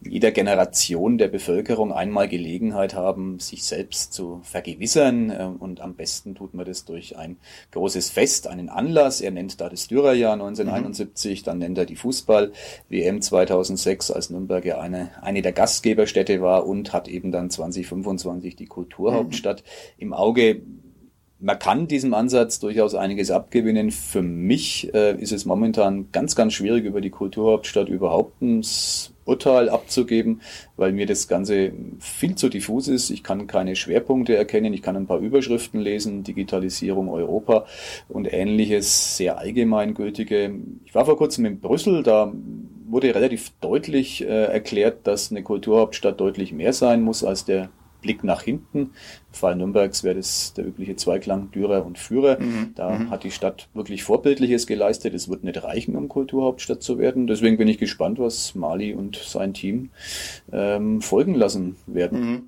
jeder 0.07 0.31
Generation 0.31 1.19
der 1.19 1.29
Bevölkerung 1.29 1.93
einmal 1.93 2.29
Gelegenheit 2.29 2.95
haben, 2.95 3.39
sich 3.41 3.65
selbst 3.65 4.13
zu 4.13 4.41
vergewissern. 4.43 5.31
Äh, 5.31 5.51
und 5.59 5.81
am 5.81 5.95
besten 5.95 6.35
tut 6.35 6.55
man 6.55 6.67
das 6.67 6.85
durch 6.85 7.17
ein 7.17 7.37
großes 7.73 8.11
Fest, 8.11 8.47
einen 8.47 8.69
Anlass. 8.69 9.21
Er 9.21 9.31
nennt 9.31 9.61
da 9.61 9.69
das 9.69 9.89
Dürerjahr 9.89 10.35
1971, 10.35 11.41
mhm. 11.41 11.45
dann 11.45 11.59
nennt 11.59 11.79
er 11.79 11.87
die 11.87 11.97
Fußball-WM 11.97 13.23
2006, 13.23 14.11
als 14.11 14.31
Nürnberg 14.31 14.65
ja 14.65 14.81
eine, 14.81 15.11
eine 15.23 15.43
der 15.43 15.53
Gastgeberstädte 15.53 16.41
war 16.41 16.67
und 16.67 16.93
hat 16.93 17.09
eben 17.09 17.33
dann 17.33 17.51
2025 17.51 18.57
die 18.57 18.67
Kulturhauptstadt 18.67 19.63
mhm. 19.63 20.03
im 20.03 20.13
Auge 20.13 20.63
man 21.45 21.59
kann 21.59 21.87
diesem 21.87 22.15
Ansatz 22.15 22.59
durchaus 22.59 22.95
einiges 22.95 23.31
abgewinnen. 23.31 23.91
Für 23.91 24.23
mich 24.23 24.93
äh, 24.95 25.15
ist 25.21 25.31
es 25.31 25.45
momentan 25.45 26.11
ganz, 26.11 26.37
ganz 26.37 26.55
schwierig, 26.55 26.87
über 26.87 27.03
die 27.03 27.11
Kulturhauptstadt 27.11 27.91
überhaupt 27.91 28.41
ein 28.41 28.63
Urteil 29.27 29.69
abzugeben, 29.69 30.41
weil 30.79 30.93
mir 30.93 31.05
das 31.05 31.29
Ganze 31.29 31.73
viel 31.99 32.35
zu 32.35 32.49
diffus 32.49 32.89
ist. 32.89 33.11
Ich 33.11 33.23
kann 33.23 33.47
keine 33.47 33.77
Schwerpunkte 33.77 34.35
erkennen, 34.35 34.73
ich 34.73 34.81
kann 34.81 34.97
ein 34.97 35.07
paar 35.07 35.19
Überschriften 35.19 35.81
lesen, 35.81 36.25
Digitalisierung 36.25 37.11
Europa 37.11 37.67
und 38.09 38.33
ähnliches 38.33 39.19
sehr 39.19 39.37
allgemeingültige. 39.37 40.55
Ich 40.87 40.95
war 40.95 41.05
vor 41.05 41.19
kurzem 41.19 41.45
in 41.45 41.61
Brüssel, 41.61 42.03
da 42.03 42.33
wurde 42.87 43.15
relativ 43.15 43.53
deutlich 43.61 44.23
äh, 44.23 44.45
erklärt, 44.45 45.07
dass 45.07 45.31
eine 45.31 45.43
Kulturhauptstadt 45.43 46.19
deutlich 46.19 46.55
mehr 46.55 46.73
sein 46.73 47.03
muss 47.03 47.23
als 47.23 47.45
der 47.45 47.69
Blick 48.05 48.23
nach 48.23 48.43
hinten. 48.43 48.79
Im 48.79 48.93
Fall 49.33 49.57
Nürnbergs 49.57 50.05
wäre 50.05 50.15
das 50.15 50.53
der 50.55 50.67
übliche 50.67 50.95
Zweiklang 50.95 51.51
Dürer 51.51 51.85
und 51.85 51.99
Führer. 51.99 52.39
Mhm. 52.39 52.73
Da 52.77 52.91
mhm. 52.91 53.11
hat 53.11 53.25
die 53.25 53.31
Stadt 53.31 53.69
wirklich 53.75 54.05
Vorbildliches 54.05 54.67
geleistet. 54.67 55.15
Es 55.15 55.29
wird 55.29 55.43
nicht 55.43 55.65
reichen, 55.65 55.97
um 55.97 56.09
Kulturhauptstadt 56.09 56.83
zu 56.83 56.99
werden. 56.99 57.27
Deswegen 57.27 57.57
bin 57.57 57.67
ich 57.67 57.79
gespannt, 57.79 58.19
was 58.19 58.55
Mali 58.55 58.95
und 58.95 59.17
sein 59.17 59.55
Team 59.55 59.91
ähm, 60.53 61.01
folgen 61.01 61.35
lassen 61.35 61.77
werden. 61.87 62.21
Mhm 62.21 62.43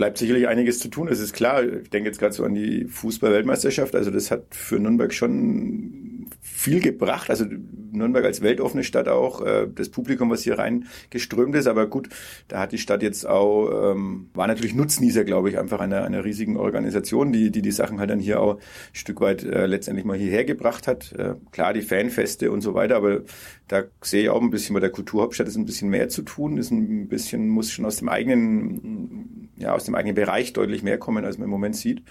bleibt 0.00 0.16
sicherlich 0.16 0.48
einiges 0.48 0.78
zu 0.78 0.88
tun. 0.88 1.08
Es 1.08 1.20
ist 1.20 1.34
klar, 1.34 1.62
ich 1.62 1.90
denke 1.90 2.08
jetzt 2.08 2.18
gerade 2.18 2.32
so 2.32 2.42
an 2.42 2.54
die 2.54 2.86
Fußball-Weltmeisterschaft. 2.86 3.94
Also 3.94 4.10
das 4.10 4.30
hat 4.30 4.44
für 4.48 4.78
Nürnberg 4.78 5.12
schon 5.12 6.09
viel 6.52 6.80
gebracht. 6.80 7.30
Also 7.30 7.46
Nürnberg 7.92 8.24
als 8.24 8.42
weltoffene 8.42 8.84
Stadt 8.84 9.08
auch, 9.08 9.40
äh, 9.40 9.66
das 9.74 9.88
Publikum, 9.88 10.30
was 10.30 10.42
hier 10.42 10.58
rein 10.58 10.86
geströmt 11.10 11.54
ist. 11.54 11.66
Aber 11.66 11.86
gut, 11.86 12.08
da 12.48 12.60
hat 12.60 12.72
die 12.72 12.78
Stadt 12.78 13.02
jetzt 13.02 13.26
auch, 13.26 13.92
ähm, 13.92 14.28
war 14.34 14.46
natürlich 14.46 14.74
Nutznießer, 14.74 15.24
glaube 15.24 15.50
ich, 15.50 15.58
einfach 15.58 15.80
einer, 15.80 16.04
einer 16.04 16.24
riesigen 16.24 16.56
Organisation, 16.56 17.32
die, 17.32 17.50
die 17.50 17.62
die 17.62 17.70
Sachen 17.70 17.98
halt 17.98 18.10
dann 18.10 18.20
hier 18.20 18.40
auch 18.40 18.56
ein 18.56 18.60
Stück 18.92 19.20
weit 19.20 19.42
äh, 19.42 19.66
letztendlich 19.66 20.04
mal 20.04 20.16
hierher 20.16 20.44
gebracht 20.44 20.86
hat. 20.86 21.12
Äh, 21.12 21.34
klar, 21.50 21.72
die 21.72 21.82
Fanfeste 21.82 22.50
und 22.50 22.60
so 22.60 22.74
weiter, 22.74 22.96
aber 22.96 23.22
da 23.68 23.84
sehe 24.02 24.24
ich 24.24 24.28
auch 24.28 24.42
ein 24.42 24.50
bisschen 24.50 24.74
bei 24.74 24.80
der 24.80 24.90
Kulturhauptstadt 24.90 25.48
ist 25.48 25.56
ein 25.56 25.66
bisschen 25.66 25.90
mehr 25.90 26.08
zu 26.08 26.22
tun, 26.22 26.58
ist 26.58 26.70
ein 26.70 27.08
bisschen, 27.08 27.48
muss 27.48 27.70
schon 27.70 27.84
aus 27.84 27.96
dem 27.96 28.08
eigenen, 28.08 29.50
ja, 29.56 29.74
aus 29.74 29.84
dem 29.84 29.94
eigenen 29.94 30.14
Bereich 30.14 30.52
deutlich 30.52 30.82
mehr 30.82 30.98
kommen, 30.98 31.24
als 31.24 31.38
man 31.38 31.44
im 31.44 31.50
Moment 31.50 31.76
sieht. 31.76 32.02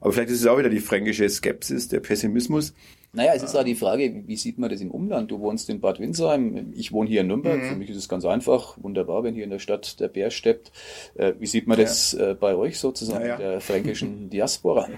Aber 0.00 0.12
vielleicht 0.12 0.30
ist 0.30 0.40
es 0.40 0.46
auch 0.46 0.58
wieder 0.58 0.68
die 0.68 0.80
fränkische 0.80 1.28
Skepsis, 1.28 1.88
der 1.88 2.00
Pessimismus. 2.00 2.74
Naja, 3.14 3.32
es 3.34 3.42
ist 3.44 3.54
auch 3.54 3.64
die 3.64 3.76
Frage, 3.76 4.24
wie 4.26 4.36
sieht 4.36 4.58
man 4.58 4.70
das 4.70 4.80
im 4.80 4.90
Umland? 4.90 5.30
Du 5.30 5.38
wohnst 5.38 5.70
in 5.70 5.80
Bad 5.80 6.00
Windsheim, 6.00 6.72
ich 6.74 6.92
wohne 6.92 7.08
hier 7.08 7.20
in 7.20 7.28
Nürnberg. 7.28 7.62
Mhm. 7.62 7.68
Für 7.68 7.76
mich 7.76 7.90
ist 7.90 7.96
es 7.96 8.08
ganz 8.08 8.24
einfach, 8.24 8.76
wunderbar, 8.82 9.22
wenn 9.22 9.34
hier 9.34 9.44
in 9.44 9.50
der 9.50 9.60
Stadt 9.60 10.00
der 10.00 10.08
Bär 10.08 10.30
steppt. 10.30 10.72
Äh, 11.14 11.34
wie 11.38 11.46
sieht 11.46 11.68
man 11.68 11.78
das 11.78 12.12
ja. 12.12 12.30
Äh, 12.30 12.34
bei 12.34 12.56
euch 12.56 12.78
sozusagen, 12.78 13.26
ja. 13.26 13.36
der 13.36 13.60
fränkischen 13.60 14.30
Diaspora? 14.30 14.88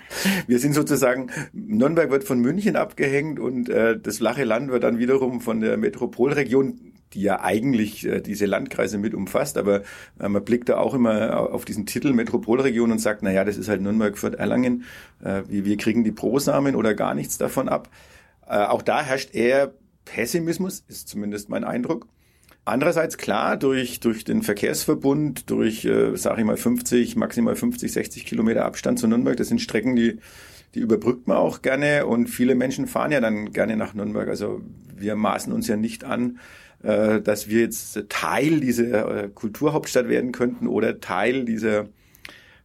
Wir 0.47 0.59
sind 0.59 0.73
sozusagen, 0.73 1.31
Nürnberg 1.53 2.11
wird 2.11 2.25
von 2.25 2.39
München 2.41 2.77
abgehängt 2.77 3.39
und 3.39 3.69
äh, 3.69 3.99
das 3.99 4.19
flache 4.19 4.45
Land 4.45 4.71
wird 4.71 4.85
dann 4.85 4.99
wiederum 4.99 5.41
von 5.41 5.61
der 5.61 5.77
Metropolregion 5.77 6.86
die 7.13 7.23
ja 7.23 7.41
eigentlich 7.41 8.07
äh, 8.07 8.21
diese 8.21 8.47
Landkreise 8.47 8.99
mit 8.99 9.15
umfasst, 9.15 9.59
aber 9.59 9.83
äh, 10.19 10.29
man 10.29 10.45
blickt 10.45 10.69
da 10.69 10.79
auch 10.79 10.95
immer 10.95 11.53
auf 11.53 11.65
diesen 11.65 11.87
Titel 11.87 12.13
Metropolregion 12.13 12.93
und 12.93 12.99
sagt, 12.99 13.23
na 13.23 13.33
ja, 13.33 13.45
das 13.45 13.57
ist 13.57 13.69
halt 13.69 13.81
Nürnberg, 13.81 14.19
Fürth, 14.19 14.35
Erlangen, 14.35 14.85
äh, 15.23 15.43
wir, 15.49 15.77
kriegen 15.77 16.05
die 16.05 16.13
Prosamen 16.13 16.75
oder 16.75 16.95
gar 16.95 17.15
nichts 17.15 17.39
davon 17.39 17.69
ab. 17.69 17.91
Auch 18.49 18.83
da 18.83 19.03
herrscht 19.03 19.35
eher 19.35 19.75
Pessimismus, 20.05 20.85
ist 20.87 21.09
zumindest 21.09 21.49
mein 21.49 21.65
Eindruck. 21.65 22.07
Andererseits 22.65 23.17
klar, 23.17 23.57
durch, 23.57 24.01
durch 24.01 24.25
den 24.25 24.43
Verkehrsverbund, 24.43 25.51
durch, 25.51 25.85
äh, 25.85 26.17
sage 26.17 26.41
ich 26.41 26.47
mal, 26.47 26.57
50, 26.57 27.15
maximal 27.15 27.55
50, 27.55 27.93
60 27.93 28.27
Kilometer 28.27 28.65
Abstand 28.65 28.99
zu 28.99 29.07
Nürnberg, 29.07 29.37
das 29.37 29.49
sind 29.49 29.61
Strecken, 29.61 29.95
die, 29.95 30.19
die 30.75 30.81
überbrückt 30.81 31.29
man 31.29 31.37
auch 31.37 31.63
gerne 31.63 32.07
und 32.07 32.27
viele 32.27 32.57
Menschen 32.57 32.89
fahren 32.89 33.13
ja 33.13 33.21
dann 33.21 33.53
gerne 33.53 33.77
nach 33.77 33.95
Nürnberg. 33.95 34.29
Also 34.29 34.63
wir 34.97 35.15
maßen 35.15 35.53
uns 35.53 35.69
ja 35.69 35.77
nicht 35.77 36.03
an, 36.03 36.41
äh, 36.83 37.21
dass 37.21 37.49
wir 37.49 37.61
jetzt 37.61 38.09
Teil 38.09 38.61
dieser 38.61 39.25
äh, 39.25 39.29
Kulturhauptstadt 39.29 40.09
werden 40.09 40.33
könnten 40.33 40.67
oder 40.67 41.01
Teil 41.01 41.45
dieser 41.45 41.89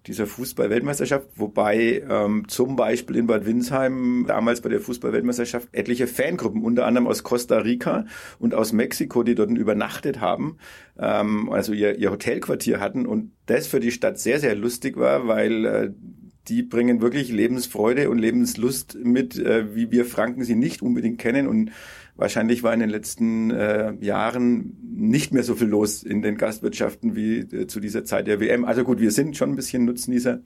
dieser 0.07 0.25
Fußball-Weltmeisterschaft, 0.25 1.27
wobei 1.35 2.03
ähm, 2.09 2.47
zum 2.47 2.75
Beispiel 2.75 3.17
in 3.17 3.27
Bad 3.27 3.45
Windsheim 3.45 4.25
damals 4.27 4.61
bei 4.61 4.69
der 4.69 4.81
Fußball-Weltmeisterschaft 4.81 5.69
etliche 5.73 6.07
Fangruppen, 6.07 6.63
unter 6.63 6.87
anderem 6.87 7.05
aus 7.05 7.21
Costa 7.21 7.59
Rica 7.59 8.05
und 8.39 8.55
aus 8.55 8.73
Mexiko, 8.73 9.21
die 9.21 9.35
dort 9.35 9.51
übernachtet 9.51 10.19
haben, 10.19 10.57
ähm, 10.97 11.51
also 11.51 11.73
ihr, 11.73 11.99
ihr 11.99 12.11
Hotelquartier 12.11 12.79
hatten. 12.79 13.05
Und 13.05 13.31
das 13.45 13.67
für 13.67 13.79
die 13.79 13.91
Stadt 13.91 14.17
sehr, 14.17 14.39
sehr 14.39 14.55
lustig 14.55 14.97
war, 14.97 15.27
weil 15.27 15.65
äh, 15.65 15.91
die 16.47 16.63
bringen 16.63 17.01
wirklich 17.01 17.31
Lebensfreude 17.31 18.09
und 18.09 18.17
Lebenslust 18.17 18.97
mit, 19.03 19.37
äh, 19.37 19.75
wie 19.75 19.91
wir 19.91 20.05
Franken 20.05 20.43
sie 20.43 20.55
nicht 20.55 20.81
unbedingt 20.81 21.19
kennen. 21.19 21.47
Und 21.47 21.71
Wahrscheinlich 22.15 22.63
war 22.63 22.73
in 22.73 22.79
den 22.79 22.89
letzten 22.89 23.51
äh, 23.51 23.93
Jahren 24.01 24.77
nicht 24.93 25.33
mehr 25.33 25.43
so 25.43 25.55
viel 25.55 25.67
los 25.67 26.03
in 26.03 26.21
den 26.21 26.37
Gastwirtschaften 26.37 27.15
wie 27.15 27.39
äh, 27.39 27.67
zu 27.67 27.79
dieser 27.79 28.03
Zeit 28.03 28.27
der 28.27 28.39
WM. 28.39 28.65
Also 28.65 28.83
gut, 28.83 28.99
wir 28.99 29.11
sind 29.11 29.37
schon 29.37 29.51
ein 29.51 29.55
bisschen 29.55 29.85
Nutznießer, 29.85 30.39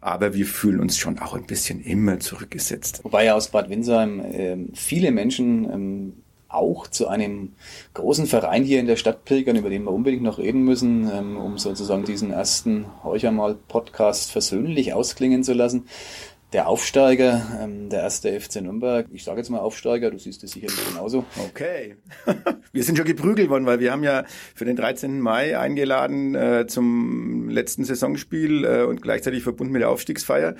aber 0.00 0.34
wir 0.34 0.46
fühlen 0.46 0.80
uns 0.80 0.98
schon 0.98 1.18
auch 1.18 1.34
ein 1.34 1.46
bisschen 1.46 1.80
immer 1.80 2.20
zurückgesetzt. 2.20 3.00
Wobei 3.04 3.24
ja 3.26 3.34
aus 3.34 3.48
Bad 3.48 3.68
Windsheim 3.68 4.20
äh, 4.20 4.56
viele 4.74 5.10
Menschen 5.10 5.64
ähm, 5.70 6.12
auch 6.48 6.86
zu 6.86 7.08
einem 7.08 7.52
großen 7.94 8.26
Verein 8.26 8.62
hier 8.62 8.78
in 8.78 8.86
der 8.86 8.96
Stadt 8.96 9.24
pilgern, 9.24 9.56
über 9.56 9.70
den 9.70 9.84
wir 9.84 9.90
unbedingt 9.90 10.22
noch 10.22 10.38
reden 10.38 10.62
müssen, 10.64 11.10
ähm, 11.12 11.36
um 11.36 11.58
sozusagen 11.58 12.04
diesen 12.04 12.30
ersten 12.30 12.86
Heucher-mal-Podcast 13.02 14.30
versöhnlich 14.30 14.92
ausklingen 14.92 15.42
zu 15.42 15.54
lassen 15.54 15.84
der 16.52 16.68
Aufsteiger, 16.68 17.46
ähm, 17.62 17.88
der 17.88 18.02
erste 18.02 18.38
FC 18.38 18.60
Nürnberg. 18.60 19.06
Ich 19.10 19.24
sage 19.24 19.38
jetzt 19.38 19.48
mal 19.48 19.60
Aufsteiger, 19.60 20.10
du 20.10 20.18
siehst 20.18 20.44
es 20.44 20.52
sicherlich 20.52 20.86
genauso. 20.88 21.24
Okay. 21.48 21.96
wir 22.72 22.84
sind 22.84 22.96
schon 22.96 23.06
geprügelt 23.06 23.48
worden, 23.48 23.64
weil 23.64 23.80
wir 23.80 23.90
haben 23.90 24.04
ja 24.04 24.24
für 24.54 24.64
den 24.64 24.76
13. 24.76 25.20
Mai 25.20 25.58
eingeladen 25.58 26.34
äh, 26.34 26.66
zum 26.66 27.48
letzten 27.48 27.84
Saisonspiel 27.84 28.64
äh, 28.64 28.82
und 28.82 29.00
gleichzeitig 29.00 29.42
verbunden 29.42 29.72
mit 29.72 29.82
der 29.82 29.90
Aufstiegsfeier. 29.90 30.54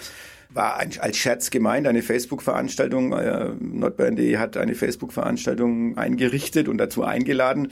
War 0.48 0.76
ein, 0.76 0.90
als 0.98 1.16
Scherz 1.16 1.50
gemeint, 1.50 1.86
eine 1.86 2.02
Facebook-Veranstaltung. 2.02 3.12
Äh, 3.12 3.50
Nordbayern.de 3.58 4.36
hat 4.38 4.56
eine 4.56 4.74
Facebook-Veranstaltung 4.74 5.96
eingerichtet 5.98 6.68
und 6.68 6.78
dazu 6.78 7.04
eingeladen. 7.04 7.68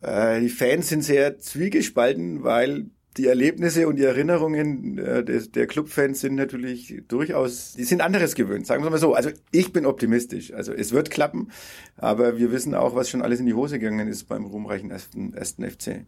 Äh, 0.00 0.40
die 0.40 0.48
Fans 0.48 0.88
sind 0.88 1.02
sehr 1.02 1.38
zwiegespalten, 1.38 2.44
weil 2.44 2.86
die 3.16 3.26
Erlebnisse 3.26 3.88
und 3.88 3.96
die 3.96 4.04
Erinnerungen 4.04 4.98
äh, 4.98 5.24
des, 5.24 5.52
der 5.52 5.66
Clubfans 5.66 6.20
sind 6.20 6.34
natürlich 6.34 7.02
durchaus, 7.08 7.74
die 7.74 7.84
sind 7.84 8.00
anderes 8.00 8.34
gewöhnt, 8.34 8.66
sagen 8.66 8.82
wir 8.84 8.90
mal 8.90 8.98
so. 8.98 9.14
Also 9.14 9.30
ich 9.50 9.72
bin 9.72 9.86
optimistisch. 9.86 10.52
Also 10.52 10.72
es 10.72 10.92
wird 10.92 11.10
klappen, 11.10 11.50
aber 11.96 12.38
wir 12.38 12.52
wissen 12.52 12.74
auch, 12.74 12.94
was 12.94 13.10
schon 13.10 13.22
alles 13.22 13.40
in 13.40 13.46
die 13.46 13.54
Hose 13.54 13.78
gegangen 13.78 14.08
ist 14.08 14.24
beim 14.28 14.44
ruhmreichen 14.46 14.90
ersten, 14.90 15.34
ersten 15.34 15.68
FC. 15.68 16.06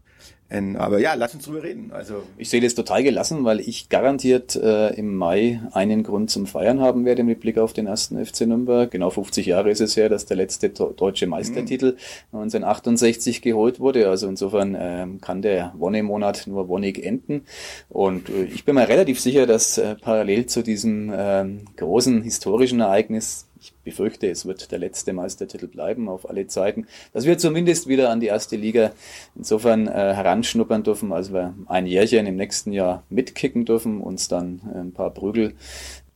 Aber 0.76 1.00
ja, 1.00 1.14
lass 1.14 1.34
uns 1.34 1.46
drüber 1.46 1.64
reden. 1.64 1.90
Also 1.90 2.22
ich 2.36 2.48
sehe 2.48 2.60
das 2.60 2.76
total 2.76 3.02
gelassen, 3.02 3.44
weil 3.44 3.58
ich 3.58 3.88
garantiert 3.88 4.54
äh, 4.54 4.90
im 4.90 5.16
Mai 5.16 5.60
einen 5.72 6.04
Grund 6.04 6.30
zum 6.30 6.46
Feiern 6.46 6.80
haben 6.80 7.04
werde 7.04 7.24
mit 7.24 7.40
Blick 7.40 7.58
auf 7.58 7.72
den 7.72 7.88
ersten 7.88 8.24
FC 8.24 8.42
Nürnberg. 8.42 8.88
Genau 8.88 9.10
50 9.10 9.46
Jahre 9.46 9.70
ist 9.70 9.80
es 9.80 9.96
her, 9.96 10.08
dass 10.08 10.26
der 10.26 10.36
letzte 10.36 10.68
deutsche 10.70 11.26
Meistertitel 11.26 11.92
mhm. 12.30 12.38
1968 12.38 13.42
geholt 13.42 13.80
wurde. 13.80 14.08
Also 14.08 14.28
insofern 14.28 14.76
ähm, 14.78 15.20
kann 15.20 15.42
der 15.42 15.72
Wonnemonat 15.76 16.46
nur 16.46 16.68
wonnig 16.94 17.04
enden. 17.04 17.42
Und 17.88 18.28
äh, 18.28 18.44
ich 18.44 18.64
bin 18.64 18.74
mir 18.74 18.88
relativ 18.88 19.20
sicher, 19.20 19.46
dass 19.46 19.78
äh, 19.78 19.96
parallel 19.96 20.46
zu 20.46 20.62
diesem 20.62 21.12
ähm, 21.14 21.64
großen 21.76 22.22
historischen 22.22 22.80
Ereignis 22.80 23.48
ich 23.60 23.72
befürchte, 23.82 24.28
es 24.28 24.44
wird 24.44 24.72
der 24.72 24.78
letzte 24.78 25.14
Meistertitel 25.14 25.68
bleiben 25.68 26.10
auf 26.10 26.28
alle 26.28 26.46
Zeiten, 26.46 26.86
dass 27.14 27.24
wir 27.24 27.38
zumindest 27.38 27.88
wieder 27.88 28.10
an 28.10 28.20
die 28.20 28.26
erste 28.26 28.56
Liga 28.56 28.92
insofern 29.34 29.86
äh, 29.86 29.90
heranschnuppern 29.90 30.82
dürfen, 30.82 31.14
als 31.14 31.32
wir 31.32 31.54
ein 31.66 31.86
Jährchen 31.86 32.26
im 32.26 32.36
nächsten 32.36 32.74
Jahr 32.74 33.04
mitkicken 33.08 33.64
dürfen, 33.64 34.02
uns 34.02 34.28
dann 34.28 34.60
äh, 34.74 34.80
ein 34.80 34.92
paar 34.92 35.10
Prügel 35.10 35.54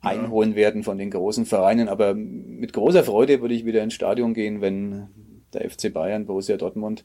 einholen 0.02 0.56
werden 0.56 0.84
von 0.84 0.98
den 0.98 1.10
großen 1.10 1.46
Vereinen. 1.46 1.88
Aber 1.88 2.12
mit 2.14 2.74
großer 2.74 3.02
Freude 3.02 3.40
würde 3.40 3.54
ich 3.54 3.64
wieder 3.64 3.82
ins 3.82 3.94
Stadion 3.94 4.34
gehen, 4.34 4.60
wenn 4.60 5.08
der 5.52 5.68
FC 5.68 5.92
Bayern, 5.92 6.26
Borussia 6.26 6.56
Dortmund, 6.56 7.04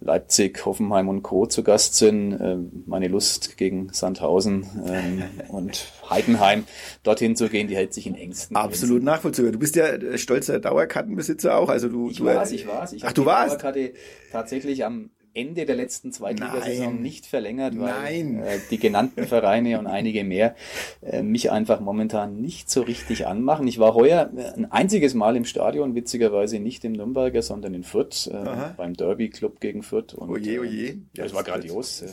Leipzig, 0.00 0.64
Hoffenheim 0.64 1.08
und 1.08 1.22
Co. 1.22 1.46
zu 1.46 1.62
Gast 1.62 1.94
sind. 1.96 2.32
Ähm, 2.40 2.84
meine 2.86 3.08
Lust 3.08 3.56
gegen 3.56 3.92
Sandhausen 3.92 4.66
ähm, 4.86 5.22
und 5.48 5.92
Heidenheim 6.08 6.64
dorthin 7.02 7.36
zu 7.36 7.48
gehen, 7.48 7.68
die 7.68 7.76
hält 7.76 7.94
sich 7.94 8.06
in 8.06 8.14
Ängsten. 8.14 8.56
Absolut 8.56 9.02
nachvollziehbar. 9.02 9.52
Du 9.52 9.58
bist 9.58 9.76
ja 9.76 10.16
stolzer 10.18 10.58
Dauerkartenbesitzer 10.58 11.56
auch. 11.56 11.68
Also 11.68 11.88
du, 11.88 12.10
ich 12.10 12.18
du 12.18 12.24
war's, 12.24 12.52
ich 12.52 12.66
war's. 12.66 12.92
Ich 12.92 13.04
Ach, 13.04 13.12
du 13.12 13.24
warst. 13.24 13.52
Dauerkarte 13.52 13.92
tatsächlich 14.32 14.84
am 14.84 15.10
Ende 15.36 15.66
der 15.66 15.76
letzten 15.76 16.12
Zweitligasaison 16.12 17.00
nicht 17.00 17.26
verlängert, 17.26 17.78
weil 17.78 17.92
Nein. 17.92 18.42
Äh, 18.42 18.58
die 18.70 18.78
genannten 18.78 19.26
Vereine 19.26 19.78
und 19.78 19.86
einige 19.86 20.24
mehr 20.24 20.56
äh, 21.02 21.22
mich 21.22 21.50
einfach 21.50 21.80
momentan 21.80 22.40
nicht 22.40 22.70
so 22.70 22.82
richtig 22.82 23.26
anmachen. 23.26 23.68
Ich 23.68 23.78
war 23.78 23.94
heuer 23.94 24.30
äh, 24.36 24.54
ein 24.56 24.70
einziges 24.72 25.14
Mal 25.14 25.36
im 25.36 25.44
Stadion, 25.44 25.94
witzigerweise 25.94 26.58
nicht 26.58 26.84
im 26.84 26.92
Nürnberger, 26.92 27.42
sondern 27.42 27.74
in 27.74 27.84
Fürth, 27.84 28.28
äh, 28.28 28.72
beim 28.76 28.94
Derby 28.94 29.28
Club 29.28 29.60
gegen 29.60 29.82
Fürth. 29.82 30.14
Und, 30.14 30.30
oje, 30.30 30.60
oje. 30.60 30.88
Äh, 30.88 30.96
das 31.14 31.34
war 31.34 31.44
grandios. 31.44 32.04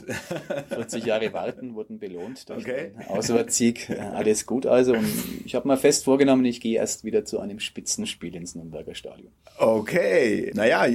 40 0.70 1.06
Jahre 1.06 1.32
warten 1.34 1.76
wurden 1.76 2.00
belohnt 2.00 2.50
durch 2.50 2.64
okay. 2.66 2.92
den 2.98 3.08
Auswärtssieg. 3.08 3.90
Alles 4.14 4.46
gut 4.46 4.66
also. 4.66 4.94
Und 4.94 5.08
ich 5.46 5.56
habe 5.56 5.68
mir 5.68 5.78
fest 5.78 6.04
vorgenommen, 6.04 6.46
ich 6.46 6.60
gehe 6.60 6.78
erst 6.78 7.04
wieder 7.04 7.26
zu 7.26 7.40
einem 7.40 7.60
Spitzenspiel 7.60 8.36
ins 8.36 8.56
Nürnberger 8.56 8.96
Stadion. 8.96 9.32
Okay. 9.58 10.52
Naja, 10.54 10.86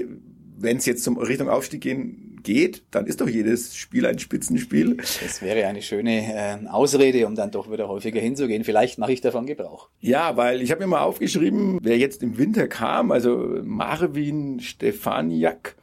wenn 0.61 0.79
es 0.79 0.87
jetzt 0.87 1.05
zum 1.05 1.17
Richtung 1.19 1.49
Aufstieg 1.49 1.81
gehen, 1.81 2.41
geht, 2.43 2.83
dann 2.91 3.07
ist 3.07 3.21
doch 3.21 3.29
jedes 3.29 3.77
Spiel 3.77 4.07
ein 4.07 4.19
Spitzenspiel. 4.19 4.97
Das 4.97 5.43
wäre 5.43 5.67
eine 5.67 5.83
schöne 5.83 6.35
äh, 6.35 6.67
Ausrede, 6.69 7.27
um 7.27 7.35
dann 7.35 7.51
doch 7.51 7.71
wieder 7.71 7.89
häufiger 7.89 8.21
hinzugehen. 8.21 8.65
Vielleicht 8.65 8.99
mache 8.99 9.13
ich 9.13 9.21
davon 9.21 9.47
Gebrauch. 9.47 9.89
Ja, 10.01 10.37
weil 10.37 10.63
ich 10.63 10.71
habe 10.71 10.83
mir 10.83 10.89
mal 10.89 11.01
aufgeschrieben, 11.01 11.79
wer 11.83 11.99
jetzt 11.99 12.23
im 12.23 12.39
Winter 12.39 12.69
kam, 12.69 13.13
also 13.13 13.61
Marvin 13.63 14.61
Stefaniak, 14.61 15.77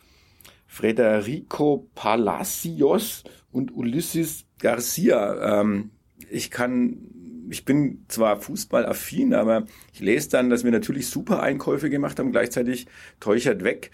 Federico 0.68 1.90
Palacios 1.96 3.24
und 3.52 3.76
Ulysses 3.76 4.46
Garcia. 4.60 5.62
Ähm, 5.62 5.92
ich 6.30 6.52
kann 6.52 7.12
ich 7.48 7.64
bin 7.64 8.06
zwar 8.08 8.42
fußballaffin, 8.42 9.36
aber 9.36 9.68
ich 9.94 10.00
lese 10.00 10.30
dann, 10.30 10.50
dass 10.50 10.64
wir 10.64 10.72
natürlich 10.72 11.08
super 11.08 11.44
Einkäufe 11.44 11.92
gemacht 11.92 12.18
haben, 12.18 12.32
gleichzeitig 12.32 12.88
Teuchert 13.20 13.64
weg 13.64 13.92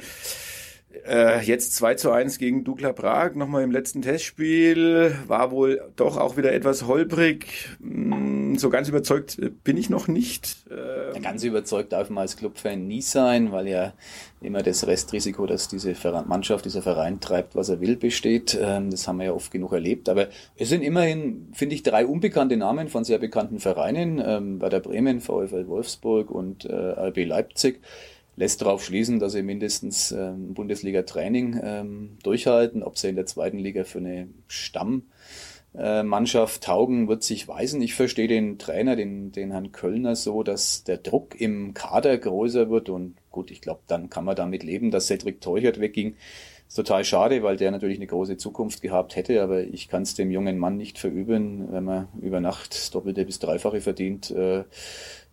Äh, 1.07 1.41
jetzt 1.43 1.75
2 1.75 1.95
zu 1.95 2.11
1 2.11 2.37
gegen 2.37 2.63
Dukla 2.63 2.93
Prag, 2.93 3.35
nochmal 3.35 3.63
im 3.63 3.71
letzten 3.71 4.01
Testspiel, 4.01 5.15
war 5.27 5.51
wohl 5.51 5.81
doch 5.95 6.17
auch 6.17 6.37
wieder 6.37 6.53
etwas 6.53 6.85
holprig. 6.85 7.69
Hm, 7.81 8.57
so 8.57 8.69
ganz 8.69 8.89
überzeugt 8.89 9.39
bin 9.63 9.77
ich 9.77 9.89
noch 9.89 10.07
nicht. 10.07 10.57
Äh, 10.69 11.19
ganz 11.19 11.43
überzeugt 11.43 11.93
darf 11.93 12.09
man 12.09 12.23
als 12.23 12.37
Clubfan 12.37 12.87
nie 12.87 13.01
sein, 13.01 13.51
weil 13.51 13.67
ja 13.67 13.93
immer 14.41 14.63
das 14.63 14.85
Restrisiko, 14.85 15.45
dass 15.45 15.67
diese 15.67 15.95
Mannschaft, 16.25 16.65
dieser 16.65 16.81
Verein 16.81 17.19
treibt, 17.19 17.55
was 17.55 17.69
er 17.69 17.79
will, 17.79 17.95
besteht. 17.95 18.57
Ähm, 18.61 18.89
das 18.91 19.07
haben 19.07 19.17
wir 19.17 19.27
ja 19.27 19.33
oft 19.33 19.51
genug 19.51 19.73
erlebt. 19.73 20.09
Aber 20.09 20.27
es 20.57 20.69
sind 20.69 20.81
immerhin, 20.81 21.47
finde 21.53 21.75
ich, 21.75 21.83
drei 21.83 22.05
unbekannte 22.05 22.57
Namen 22.57 22.89
von 22.89 23.03
sehr 23.03 23.19
bekannten 23.19 23.59
Vereinen. 23.59 24.21
Ähm, 24.23 24.59
bei 24.59 24.69
der 24.69 24.79
Bremen, 24.79 25.21
VfL 25.21 25.67
Wolfsburg 25.67 26.31
und 26.31 26.65
äh, 26.65 26.73
RB 26.73 27.25
Leipzig 27.25 27.81
lässt 28.41 28.61
darauf 28.63 28.83
schließen, 28.83 29.19
dass 29.19 29.33
sie 29.33 29.43
mindestens 29.43 30.11
ähm, 30.11 30.55
Bundesliga-Training 30.55 31.61
ähm, 31.63 32.17
durchhalten. 32.23 32.81
Ob 32.81 32.97
sie 32.97 33.09
in 33.09 33.15
der 33.15 33.27
zweiten 33.27 33.59
Liga 33.59 33.83
für 33.83 33.99
eine 33.99 34.29
Stammmannschaft 34.47 36.63
äh, 36.63 36.65
taugen, 36.65 37.07
wird 37.07 37.21
sich 37.21 37.47
weisen. 37.47 37.83
Ich 37.83 37.93
verstehe 37.93 38.27
den 38.27 38.57
Trainer, 38.57 38.95
den, 38.95 39.31
den 39.31 39.51
Herrn 39.51 39.71
Kölner, 39.71 40.15
so, 40.15 40.41
dass 40.41 40.83
der 40.83 40.97
Druck 40.97 41.39
im 41.39 41.75
Kader 41.75 42.17
größer 42.17 42.71
wird. 42.71 42.89
Und 42.89 43.13
gut, 43.29 43.51
ich 43.51 43.61
glaube, 43.61 43.81
dann 43.85 44.09
kann 44.09 44.25
man 44.25 44.35
damit 44.35 44.63
leben, 44.63 44.89
dass 44.89 45.05
Cedric 45.05 45.39
Teuchert 45.39 45.79
wegging. 45.79 46.15
Ist 46.67 46.77
total 46.77 47.03
schade, 47.03 47.43
weil 47.43 47.57
der 47.57 47.69
natürlich 47.69 47.99
eine 47.99 48.07
große 48.07 48.37
Zukunft 48.37 48.81
gehabt 48.81 49.15
hätte, 49.15 49.43
aber 49.43 49.61
ich 49.61 49.87
kann 49.87 50.01
es 50.01 50.15
dem 50.15 50.31
jungen 50.31 50.57
Mann 50.57 50.77
nicht 50.77 50.97
verüben, 50.97 51.71
wenn 51.71 51.83
man 51.83 52.07
über 52.19 52.39
Nacht 52.39 52.95
Doppelte 52.95 53.23
bis 53.23 53.37
Dreifache 53.37 53.81
verdient. 53.81 54.31
Äh, 54.31 54.63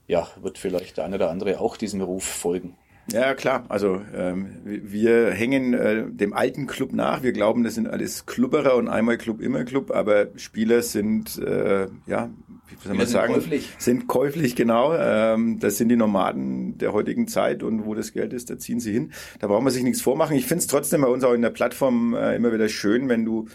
ja, 0.06 0.28
wird 0.42 0.58
vielleicht 0.58 0.98
der 0.98 1.06
eine 1.06 1.16
oder 1.16 1.30
andere 1.30 1.58
auch 1.58 1.78
diesem 1.78 2.02
Ruf 2.02 2.24
folgen. 2.24 2.76
Ja, 3.12 3.34
klar. 3.34 3.64
Also 3.68 4.02
ähm, 4.14 4.48
wir 4.64 5.30
hängen 5.30 5.72
äh, 5.72 6.04
dem 6.10 6.34
alten 6.34 6.66
Club 6.66 6.92
nach. 6.92 7.22
Wir 7.22 7.32
glauben, 7.32 7.64
das 7.64 7.74
sind 7.74 7.88
alles 7.88 8.26
Klubberer 8.26 8.76
und 8.76 8.88
einmal 8.88 9.16
Club, 9.16 9.40
immer 9.40 9.64
Club. 9.64 9.90
Aber 9.90 10.28
Spieler 10.36 10.82
sind, 10.82 11.38
äh, 11.38 11.86
ja, 12.06 12.30
wie 12.68 12.76
soll 12.84 12.94
man 12.94 13.06
sind 13.06 13.08
sagen, 13.08 13.34
käuflich. 13.34 13.74
sind 13.78 14.08
käuflich, 14.08 14.56
genau. 14.56 14.94
Ähm, 14.94 15.58
das 15.58 15.78
sind 15.78 15.88
die 15.88 15.96
Nomaden 15.96 16.76
der 16.76 16.92
heutigen 16.92 17.28
Zeit 17.28 17.62
und 17.62 17.86
wo 17.86 17.94
das 17.94 18.12
Geld 18.12 18.34
ist, 18.34 18.50
da 18.50 18.58
ziehen 18.58 18.78
sie 18.78 18.92
hin. 18.92 19.12
Da 19.40 19.46
braucht 19.46 19.62
man 19.62 19.72
sich 19.72 19.82
nichts 19.82 20.02
vormachen. 20.02 20.36
Ich 20.36 20.46
finde 20.46 20.60
es 20.60 20.66
trotzdem 20.66 21.00
bei 21.00 21.08
uns 21.08 21.24
auch 21.24 21.32
in 21.32 21.42
der 21.42 21.50
Plattform 21.50 22.14
äh, 22.14 22.36
immer 22.36 22.52
wieder 22.52 22.68
schön, 22.68 23.08
wenn 23.08 23.24
du 23.24 23.48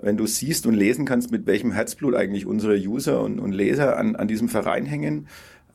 wenn 0.00 0.16
du 0.16 0.26
siehst 0.26 0.64
und 0.64 0.74
lesen 0.74 1.06
kannst, 1.06 1.32
mit 1.32 1.46
welchem 1.46 1.72
Herzblut 1.72 2.14
eigentlich 2.14 2.46
unsere 2.46 2.76
User 2.76 3.20
und, 3.20 3.40
und 3.40 3.50
Leser 3.50 3.96
an, 3.96 4.14
an 4.14 4.28
diesem 4.28 4.48
Verein 4.48 4.86
hängen. 4.86 5.26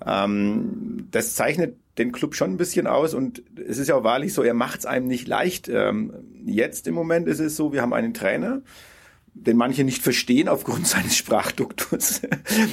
Ähm, 0.05 1.07
das 1.11 1.35
zeichnet 1.35 1.75
den 1.97 2.11
Club 2.11 2.35
schon 2.35 2.51
ein 2.51 2.57
bisschen 2.57 2.87
aus 2.87 3.13
und 3.13 3.43
es 3.55 3.77
ist 3.77 3.87
ja 3.87 3.95
auch 3.95 4.03
wahrlich 4.03 4.33
so, 4.33 4.41
er 4.41 4.53
macht 4.53 4.79
es 4.79 4.85
einem 4.85 5.07
nicht 5.07 5.27
leicht. 5.27 5.69
Ähm, 5.69 6.13
jetzt 6.43 6.87
im 6.87 6.95
Moment 6.95 7.27
ist 7.27 7.39
es 7.39 7.55
so, 7.55 7.71
wir 7.71 7.81
haben 7.81 7.93
einen 7.93 8.13
Trainer, 8.13 8.61
den 9.35 9.57
manche 9.57 9.83
nicht 9.83 10.01
verstehen 10.01 10.47
aufgrund 10.47 10.87
seines 10.87 11.15
Sprachduktus. 11.15 12.21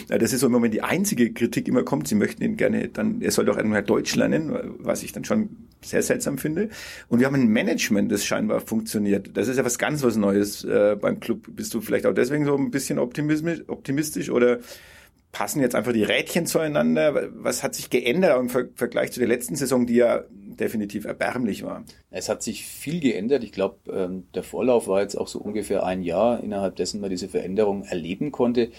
das 0.08 0.32
ist 0.32 0.40
so 0.40 0.46
im 0.46 0.52
Moment 0.52 0.72
die 0.72 0.82
einzige 0.82 1.32
Kritik 1.32 1.68
immer 1.68 1.82
kommt. 1.82 2.08
Sie 2.08 2.14
möchten 2.14 2.42
ihn 2.42 2.56
gerne 2.56 2.88
dann, 2.88 3.20
er 3.20 3.30
soll 3.30 3.44
doch 3.44 3.58
einmal 3.58 3.82
Deutsch 3.82 4.14
lernen, 4.16 4.52
was 4.78 5.02
ich 5.02 5.12
dann 5.12 5.24
schon 5.24 5.50
sehr 5.82 6.02
seltsam 6.02 6.38
finde. 6.38 6.70
Und 7.08 7.20
wir 7.20 7.26
haben 7.26 7.34
ein 7.34 7.48
Management, 7.48 8.10
das 8.10 8.24
scheinbar 8.24 8.60
funktioniert. 8.60 9.36
Das 9.36 9.48
ist 9.48 9.56
ja 9.56 9.64
was 9.64 9.78
ganz 9.78 10.02
was 10.02 10.16
Neues 10.16 10.64
äh, 10.64 10.96
beim 11.00 11.20
Club. 11.20 11.46
Bist 11.48 11.74
du 11.74 11.80
vielleicht 11.80 12.06
auch 12.06 12.14
deswegen 12.14 12.44
so 12.44 12.56
ein 12.56 12.70
bisschen 12.70 12.98
optimistisch, 12.98 13.68
optimistisch 13.68 14.30
oder 14.30 14.60
passen 15.32 15.60
jetzt 15.60 15.75
einfach 15.75 15.92
die 15.92 16.02
Rädchen 16.02 16.46
zueinander? 16.46 17.28
Was 17.34 17.62
hat 17.62 17.75
sich 17.75 17.90
geändert 17.90 18.38
im 18.38 18.49
Vergleich 18.49 19.12
zu 19.12 19.20
der 19.20 19.28
letzten 19.28 19.56
Saison, 19.56 19.87
die 19.87 19.94
ja 19.94 20.25
definitiv 20.30 21.04
erbärmlich 21.04 21.62
war? 21.62 21.84
Es 22.10 22.28
hat 22.28 22.42
sich 22.42 22.64
viel 22.64 23.00
geändert. 23.00 23.44
Ich 23.44 23.52
glaube, 23.52 23.76
ähm, 23.92 24.26
der 24.34 24.42
Vorlauf 24.42 24.88
war 24.88 25.02
jetzt 25.02 25.16
auch 25.16 25.28
so 25.28 25.38
ungefähr 25.38 25.84
ein 25.84 26.02
Jahr, 26.02 26.42
innerhalb 26.42 26.76
dessen 26.76 27.00
man 27.00 27.10
diese 27.10 27.28
Veränderung 27.28 27.84
erleben 27.84 28.32
konnte. 28.32 28.70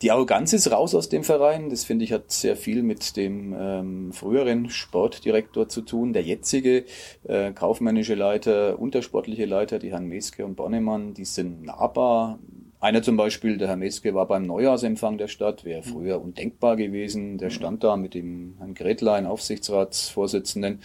Die 0.00 0.12
Arroganz 0.12 0.52
ist 0.52 0.70
raus 0.70 0.94
aus 0.94 1.08
dem 1.08 1.24
Verein. 1.24 1.70
Das 1.70 1.82
finde 1.84 2.04
ich 2.04 2.12
hat 2.12 2.30
sehr 2.30 2.56
viel 2.56 2.84
mit 2.84 3.16
dem 3.16 3.52
ähm, 3.58 4.12
früheren 4.12 4.70
Sportdirektor 4.70 5.68
zu 5.68 5.82
tun. 5.82 6.12
Der 6.12 6.22
jetzige 6.22 6.84
äh, 7.24 7.50
kaufmännische 7.52 8.14
Leiter, 8.14 8.78
untersportliche 8.78 9.44
Leiter, 9.44 9.80
die 9.80 9.90
Herren 9.90 10.06
Meske 10.06 10.44
und 10.44 10.54
Bonnemann, 10.54 11.14
die 11.14 11.24
sind 11.24 11.64
nahbar, 11.64 12.38
einer 12.80 13.02
zum 13.02 13.16
Beispiel, 13.16 13.58
der 13.58 13.68
Herr 13.68 13.76
Meske, 13.76 14.14
war 14.14 14.26
beim 14.26 14.46
Neujahrsempfang 14.46 15.18
der 15.18 15.26
Stadt, 15.26 15.64
wäre 15.64 15.82
früher 15.82 16.22
undenkbar 16.22 16.76
gewesen. 16.76 17.36
Der 17.38 17.50
stand 17.50 17.82
da 17.82 17.96
mit 17.96 18.14
dem 18.14 18.54
Herrn 18.58 18.74
Gretlein, 18.74 19.26
Aufsichtsratsvorsitzenden, 19.26 20.80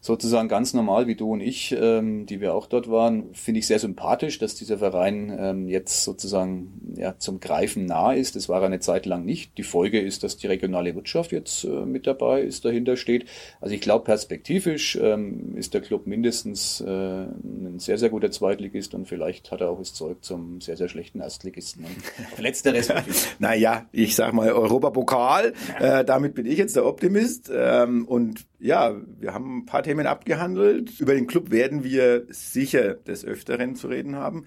sozusagen 0.00 0.48
ganz 0.48 0.72
normal 0.72 1.08
wie 1.08 1.16
du 1.16 1.32
und 1.32 1.40
ich, 1.40 1.74
ähm, 1.76 2.26
die 2.26 2.40
wir 2.40 2.54
auch 2.54 2.66
dort 2.66 2.88
waren. 2.88 3.34
Finde 3.34 3.58
ich 3.58 3.66
sehr 3.66 3.80
sympathisch, 3.80 4.38
dass 4.38 4.54
dieser 4.54 4.78
Verein 4.78 5.36
ähm, 5.36 5.68
jetzt 5.68 6.04
sozusagen 6.04 6.94
ja, 6.96 7.18
zum 7.18 7.40
Greifen 7.40 7.86
nah 7.86 8.12
ist. 8.12 8.36
Das 8.36 8.48
war 8.48 8.60
er 8.60 8.66
eine 8.66 8.80
Zeit 8.80 9.06
lang 9.06 9.24
nicht. 9.24 9.58
Die 9.58 9.64
Folge 9.64 10.00
ist, 10.00 10.22
dass 10.22 10.36
die 10.36 10.46
regionale 10.46 10.94
Wirtschaft 10.94 11.32
jetzt 11.32 11.64
äh, 11.64 11.68
mit 11.68 12.06
dabei 12.06 12.42
ist, 12.42 12.64
dahinter 12.64 12.96
steht. 12.96 13.26
Also 13.60 13.74
ich 13.74 13.80
glaube, 13.80 14.04
perspektivisch 14.04 14.96
ähm, 15.00 15.56
ist 15.56 15.74
der 15.74 15.80
Club 15.80 16.06
mindestens 16.06 16.80
äh, 16.80 16.86
ein 16.86 17.78
sehr, 17.78 17.98
sehr 17.98 18.10
guter 18.10 18.30
Zweitligist 18.30 18.94
und 18.94 19.08
vielleicht 19.08 19.50
hat 19.50 19.60
er 19.60 19.70
auch 19.70 19.78
das 19.78 19.92
Zeug 19.94 20.18
zum 20.20 20.60
sehr, 20.60 20.76
sehr 20.76 20.88
schlechten 20.88 21.20
Erstligisten. 21.32 21.86
Letzteres. 22.38 22.92
naja, 23.38 23.86
ich 23.90 24.14
sag 24.14 24.34
mal 24.34 24.52
Europapokal. 24.52 25.54
Äh, 25.80 26.04
damit 26.04 26.34
bin 26.34 26.44
ich 26.44 26.58
jetzt 26.58 26.76
der 26.76 26.84
Optimist. 26.84 27.50
Ähm, 27.50 28.06
und 28.06 28.46
ja, 28.58 28.94
wir 29.18 29.32
haben 29.32 29.60
ein 29.60 29.66
paar 29.66 29.82
Themen 29.82 30.06
abgehandelt. 30.06 31.00
Über 31.00 31.14
den 31.14 31.26
Club 31.26 31.50
werden 31.50 31.84
wir 31.84 32.26
sicher 32.28 32.94
des 32.94 33.24
Öfteren 33.24 33.76
zu 33.76 33.88
reden 33.88 34.16
haben. 34.16 34.44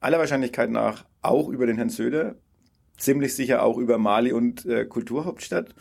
Aller 0.00 0.18
Wahrscheinlichkeit 0.18 0.70
nach 0.70 1.04
auch 1.20 1.50
über 1.50 1.66
den 1.66 1.76
Herrn 1.76 1.90
Söder. 1.90 2.36
Ziemlich 2.96 3.34
sicher 3.34 3.62
auch 3.62 3.76
über 3.76 3.98
Mali 3.98 4.32
und 4.32 4.64
äh, 4.64 4.86
Kulturhauptstadt. 4.86 5.74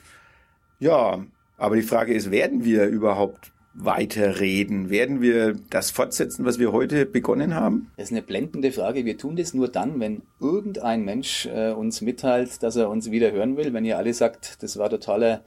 Ja, 0.80 1.26
aber 1.56 1.78
die 1.78 1.84
Frage 1.84 2.14
ist, 2.14 2.32
werden 2.32 2.66
wir 2.66 2.88
überhaupt 2.88 3.54
weiterreden? 3.74 4.90
Werden 4.90 5.22
wir 5.22 5.56
das 5.70 5.92
fortsetzen, 5.92 6.46
was 6.46 6.60
wir 6.60 6.72
heute 6.72 7.06
begonnen 7.06 7.56
haben? 7.56 7.92
Das 7.98 8.06
ist 8.06 8.12
eine 8.12 8.22
blendende 8.22 8.72
Frage. 8.72 9.06
Wir 9.06 9.18
tun 9.18 9.36
das 9.36 9.54
nur 9.54 9.68
dann, 9.68 10.00
wenn 10.00 10.22
irgendein 10.40 11.04
Mensch 11.04 11.48
äh, 11.48 11.72
uns 11.72 12.02
mitteilt, 12.02 12.62
dass 12.62 12.76
er 12.76 12.90
uns 12.90 13.10
wieder 13.10 13.32
hören 13.32 13.58
will. 13.58 13.74
Wenn 13.74 13.86
ihr 13.86 13.98
alle 13.98 14.14
sagt, 14.14 14.62
das 14.62 14.78
war 14.78 14.90
totaler 14.90 15.44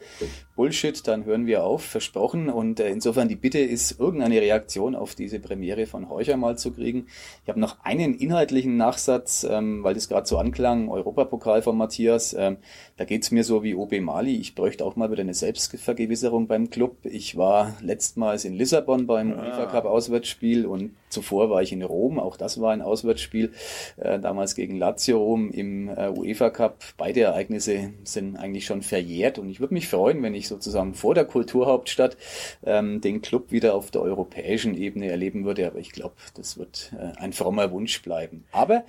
Bullshit, 0.56 1.06
dann 1.06 1.24
hören 1.24 1.46
wir 1.46 1.62
auf, 1.64 1.84
versprochen. 1.84 2.48
Und 2.48 2.80
äh, 2.80 2.90
insofern 2.90 3.28
die 3.28 3.36
Bitte 3.36 3.58
ist, 3.58 4.00
irgendeine 4.00 4.40
Reaktion 4.40 4.96
auf 4.96 5.14
diese 5.14 5.38
Premiere 5.38 5.86
von 5.86 6.08
Heucher 6.08 6.36
mal 6.36 6.58
zu 6.58 6.72
kriegen. 6.72 7.06
Ich 7.44 7.48
habe 7.48 7.60
noch 7.60 7.84
einen 7.84 8.14
inhaltlichen 8.14 8.76
Nachsatz, 8.76 9.46
ähm, 9.48 9.84
weil 9.84 9.94
das 9.94 10.08
gerade 10.08 10.26
so 10.26 10.38
anklang, 10.38 10.88
Europapokal 10.88 11.62
von 11.62 11.76
Matthias. 11.76 12.34
Ähm, 12.36 12.56
da 12.96 13.04
geht's 13.04 13.30
mir 13.30 13.44
so 13.44 13.62
wie 13.62 13.74
OB 13.74 14.00
Mali. 14.00 14.36
Ich 14.36 14.54
bräuchte 14.54 14.84
auch 14.84 14.96
mal 14.96 15.10
wieder 15.10 15.20
eine 15.20 15.34
Selbstvergewisserung 15.34 16.48
beim 16.48 16.70
Club. 16.70 16.96
Ich 17.04 17.36
war 17.36 17.76
letztmals 18.16 18.44
in 18.44 18.54
Lissabon 18.54 19.06
beim 19.06 19.32
ah. 19.32 19.42
UEFA 19.42 19.66
Cup 19.66 19.84
Auswärtsspiel 19.84 20.66
und 20.66 20.96
zuvor 21.10 21.50
war 21.50 21.62
ich 21.62 21.72
in 21.72 21.82
Rom. 21.82 22.18
Auch 22.18 22.36
das 22.36 22.60
war 22.60 22.72
ein 22.72 22.80
Auswärtsspiel, 22.82 23.52
äh, 23.98 24.18
damals 24.18 24.54
gegen 24.54 24.78
Lazio 24.78 25.18
Rom 25.18 25.50
im 25.50 25.88
äh, 25.88 26.08
UEFA 26.08 26.50
Cup. 26.50 26.82
Beide 26.96 27.20
Ereignisse 27.20 27.90
sind 28.04 28.36
eigentlich 28.36 28.64
schon 28.64 28.82
verjährt 28.82 29.38
und 29.38 29.50
ich 29.50 29.60
würde 29.60 29.74
mich 29.74 29.88
freuen, 29.88 30.22
wenn 30.22 30.34
ich 30.34 30.48
sozusagen 30.48 30.94
vor 30.94 31.14
der 31.14 31.26
Kulturhauptstadt 31.26 32.16
ähm, 32.64 33.00
den 33.00 33.20
Club 33.20 33.52
wieder 33.52 33.74
auf 33.74 33.90
der 33.90 34.02
europäischen 34.02 34.74
Ebene 34.74 35.10
erleben 35.10 35.44
würde. 35.44 35.66
Aber 35.66 35.78
ich 35.78 35.92
glaube, 35.92 36.14
das 36.34 36.58
wird 36.58 36.92
äh, 36.98 37.20
ein 37.20 37.32
frommer 37.32 37.70
Wunsch 37.70 38.02
bleiben. 38.02 38.44
Aber 38.50 38.84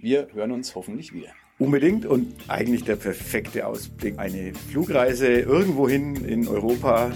wir 0.00 0.28
hören 0.32 0.52
uns 0.52 0.74
hoffentlich 0.74 1.12
wieder. 1.12 1.30
Unbedingt 1.58 2.06
und 2.06 2.34
eigentlich 2.48 2.84
der 2.84 2.96
perfekte 2.96 3.66
Ausblick. 3.66 4.18
Eine 4.18 4.52
Flugreise 4.54 5.28
irgendwohin 5.28 6.16
in 6.24 6.48
Europa. 6.48 7.12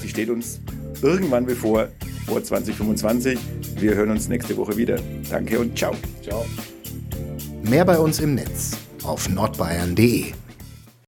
Sie 0.00 0.08
steht 0.08 0.30
uns 0.30 0.60
irgendwann 1.02 1.46
bevor, 1.46 1.88
vor 2.26 2.42
2025. 2.42 3.38
Wir 3.76 3.94
hören 3.94 4.10
uns 4.10 4.28
nächste 4.28 4.56
Woche 4.56 4.76
wieder. 4.76 4.98
Danke 5.30 5.58
und 5.58 5.76
ciao. 5.76 5.94
Ciao. 6.22 6.44
Mehr 7.62 7.84
bei 7.84 7.98
uns 7.98 8.20
im 8.20 8.34
Netz 8.34 8.76
auf 9.04 9.28
nordbayern.de. 9.28 10.32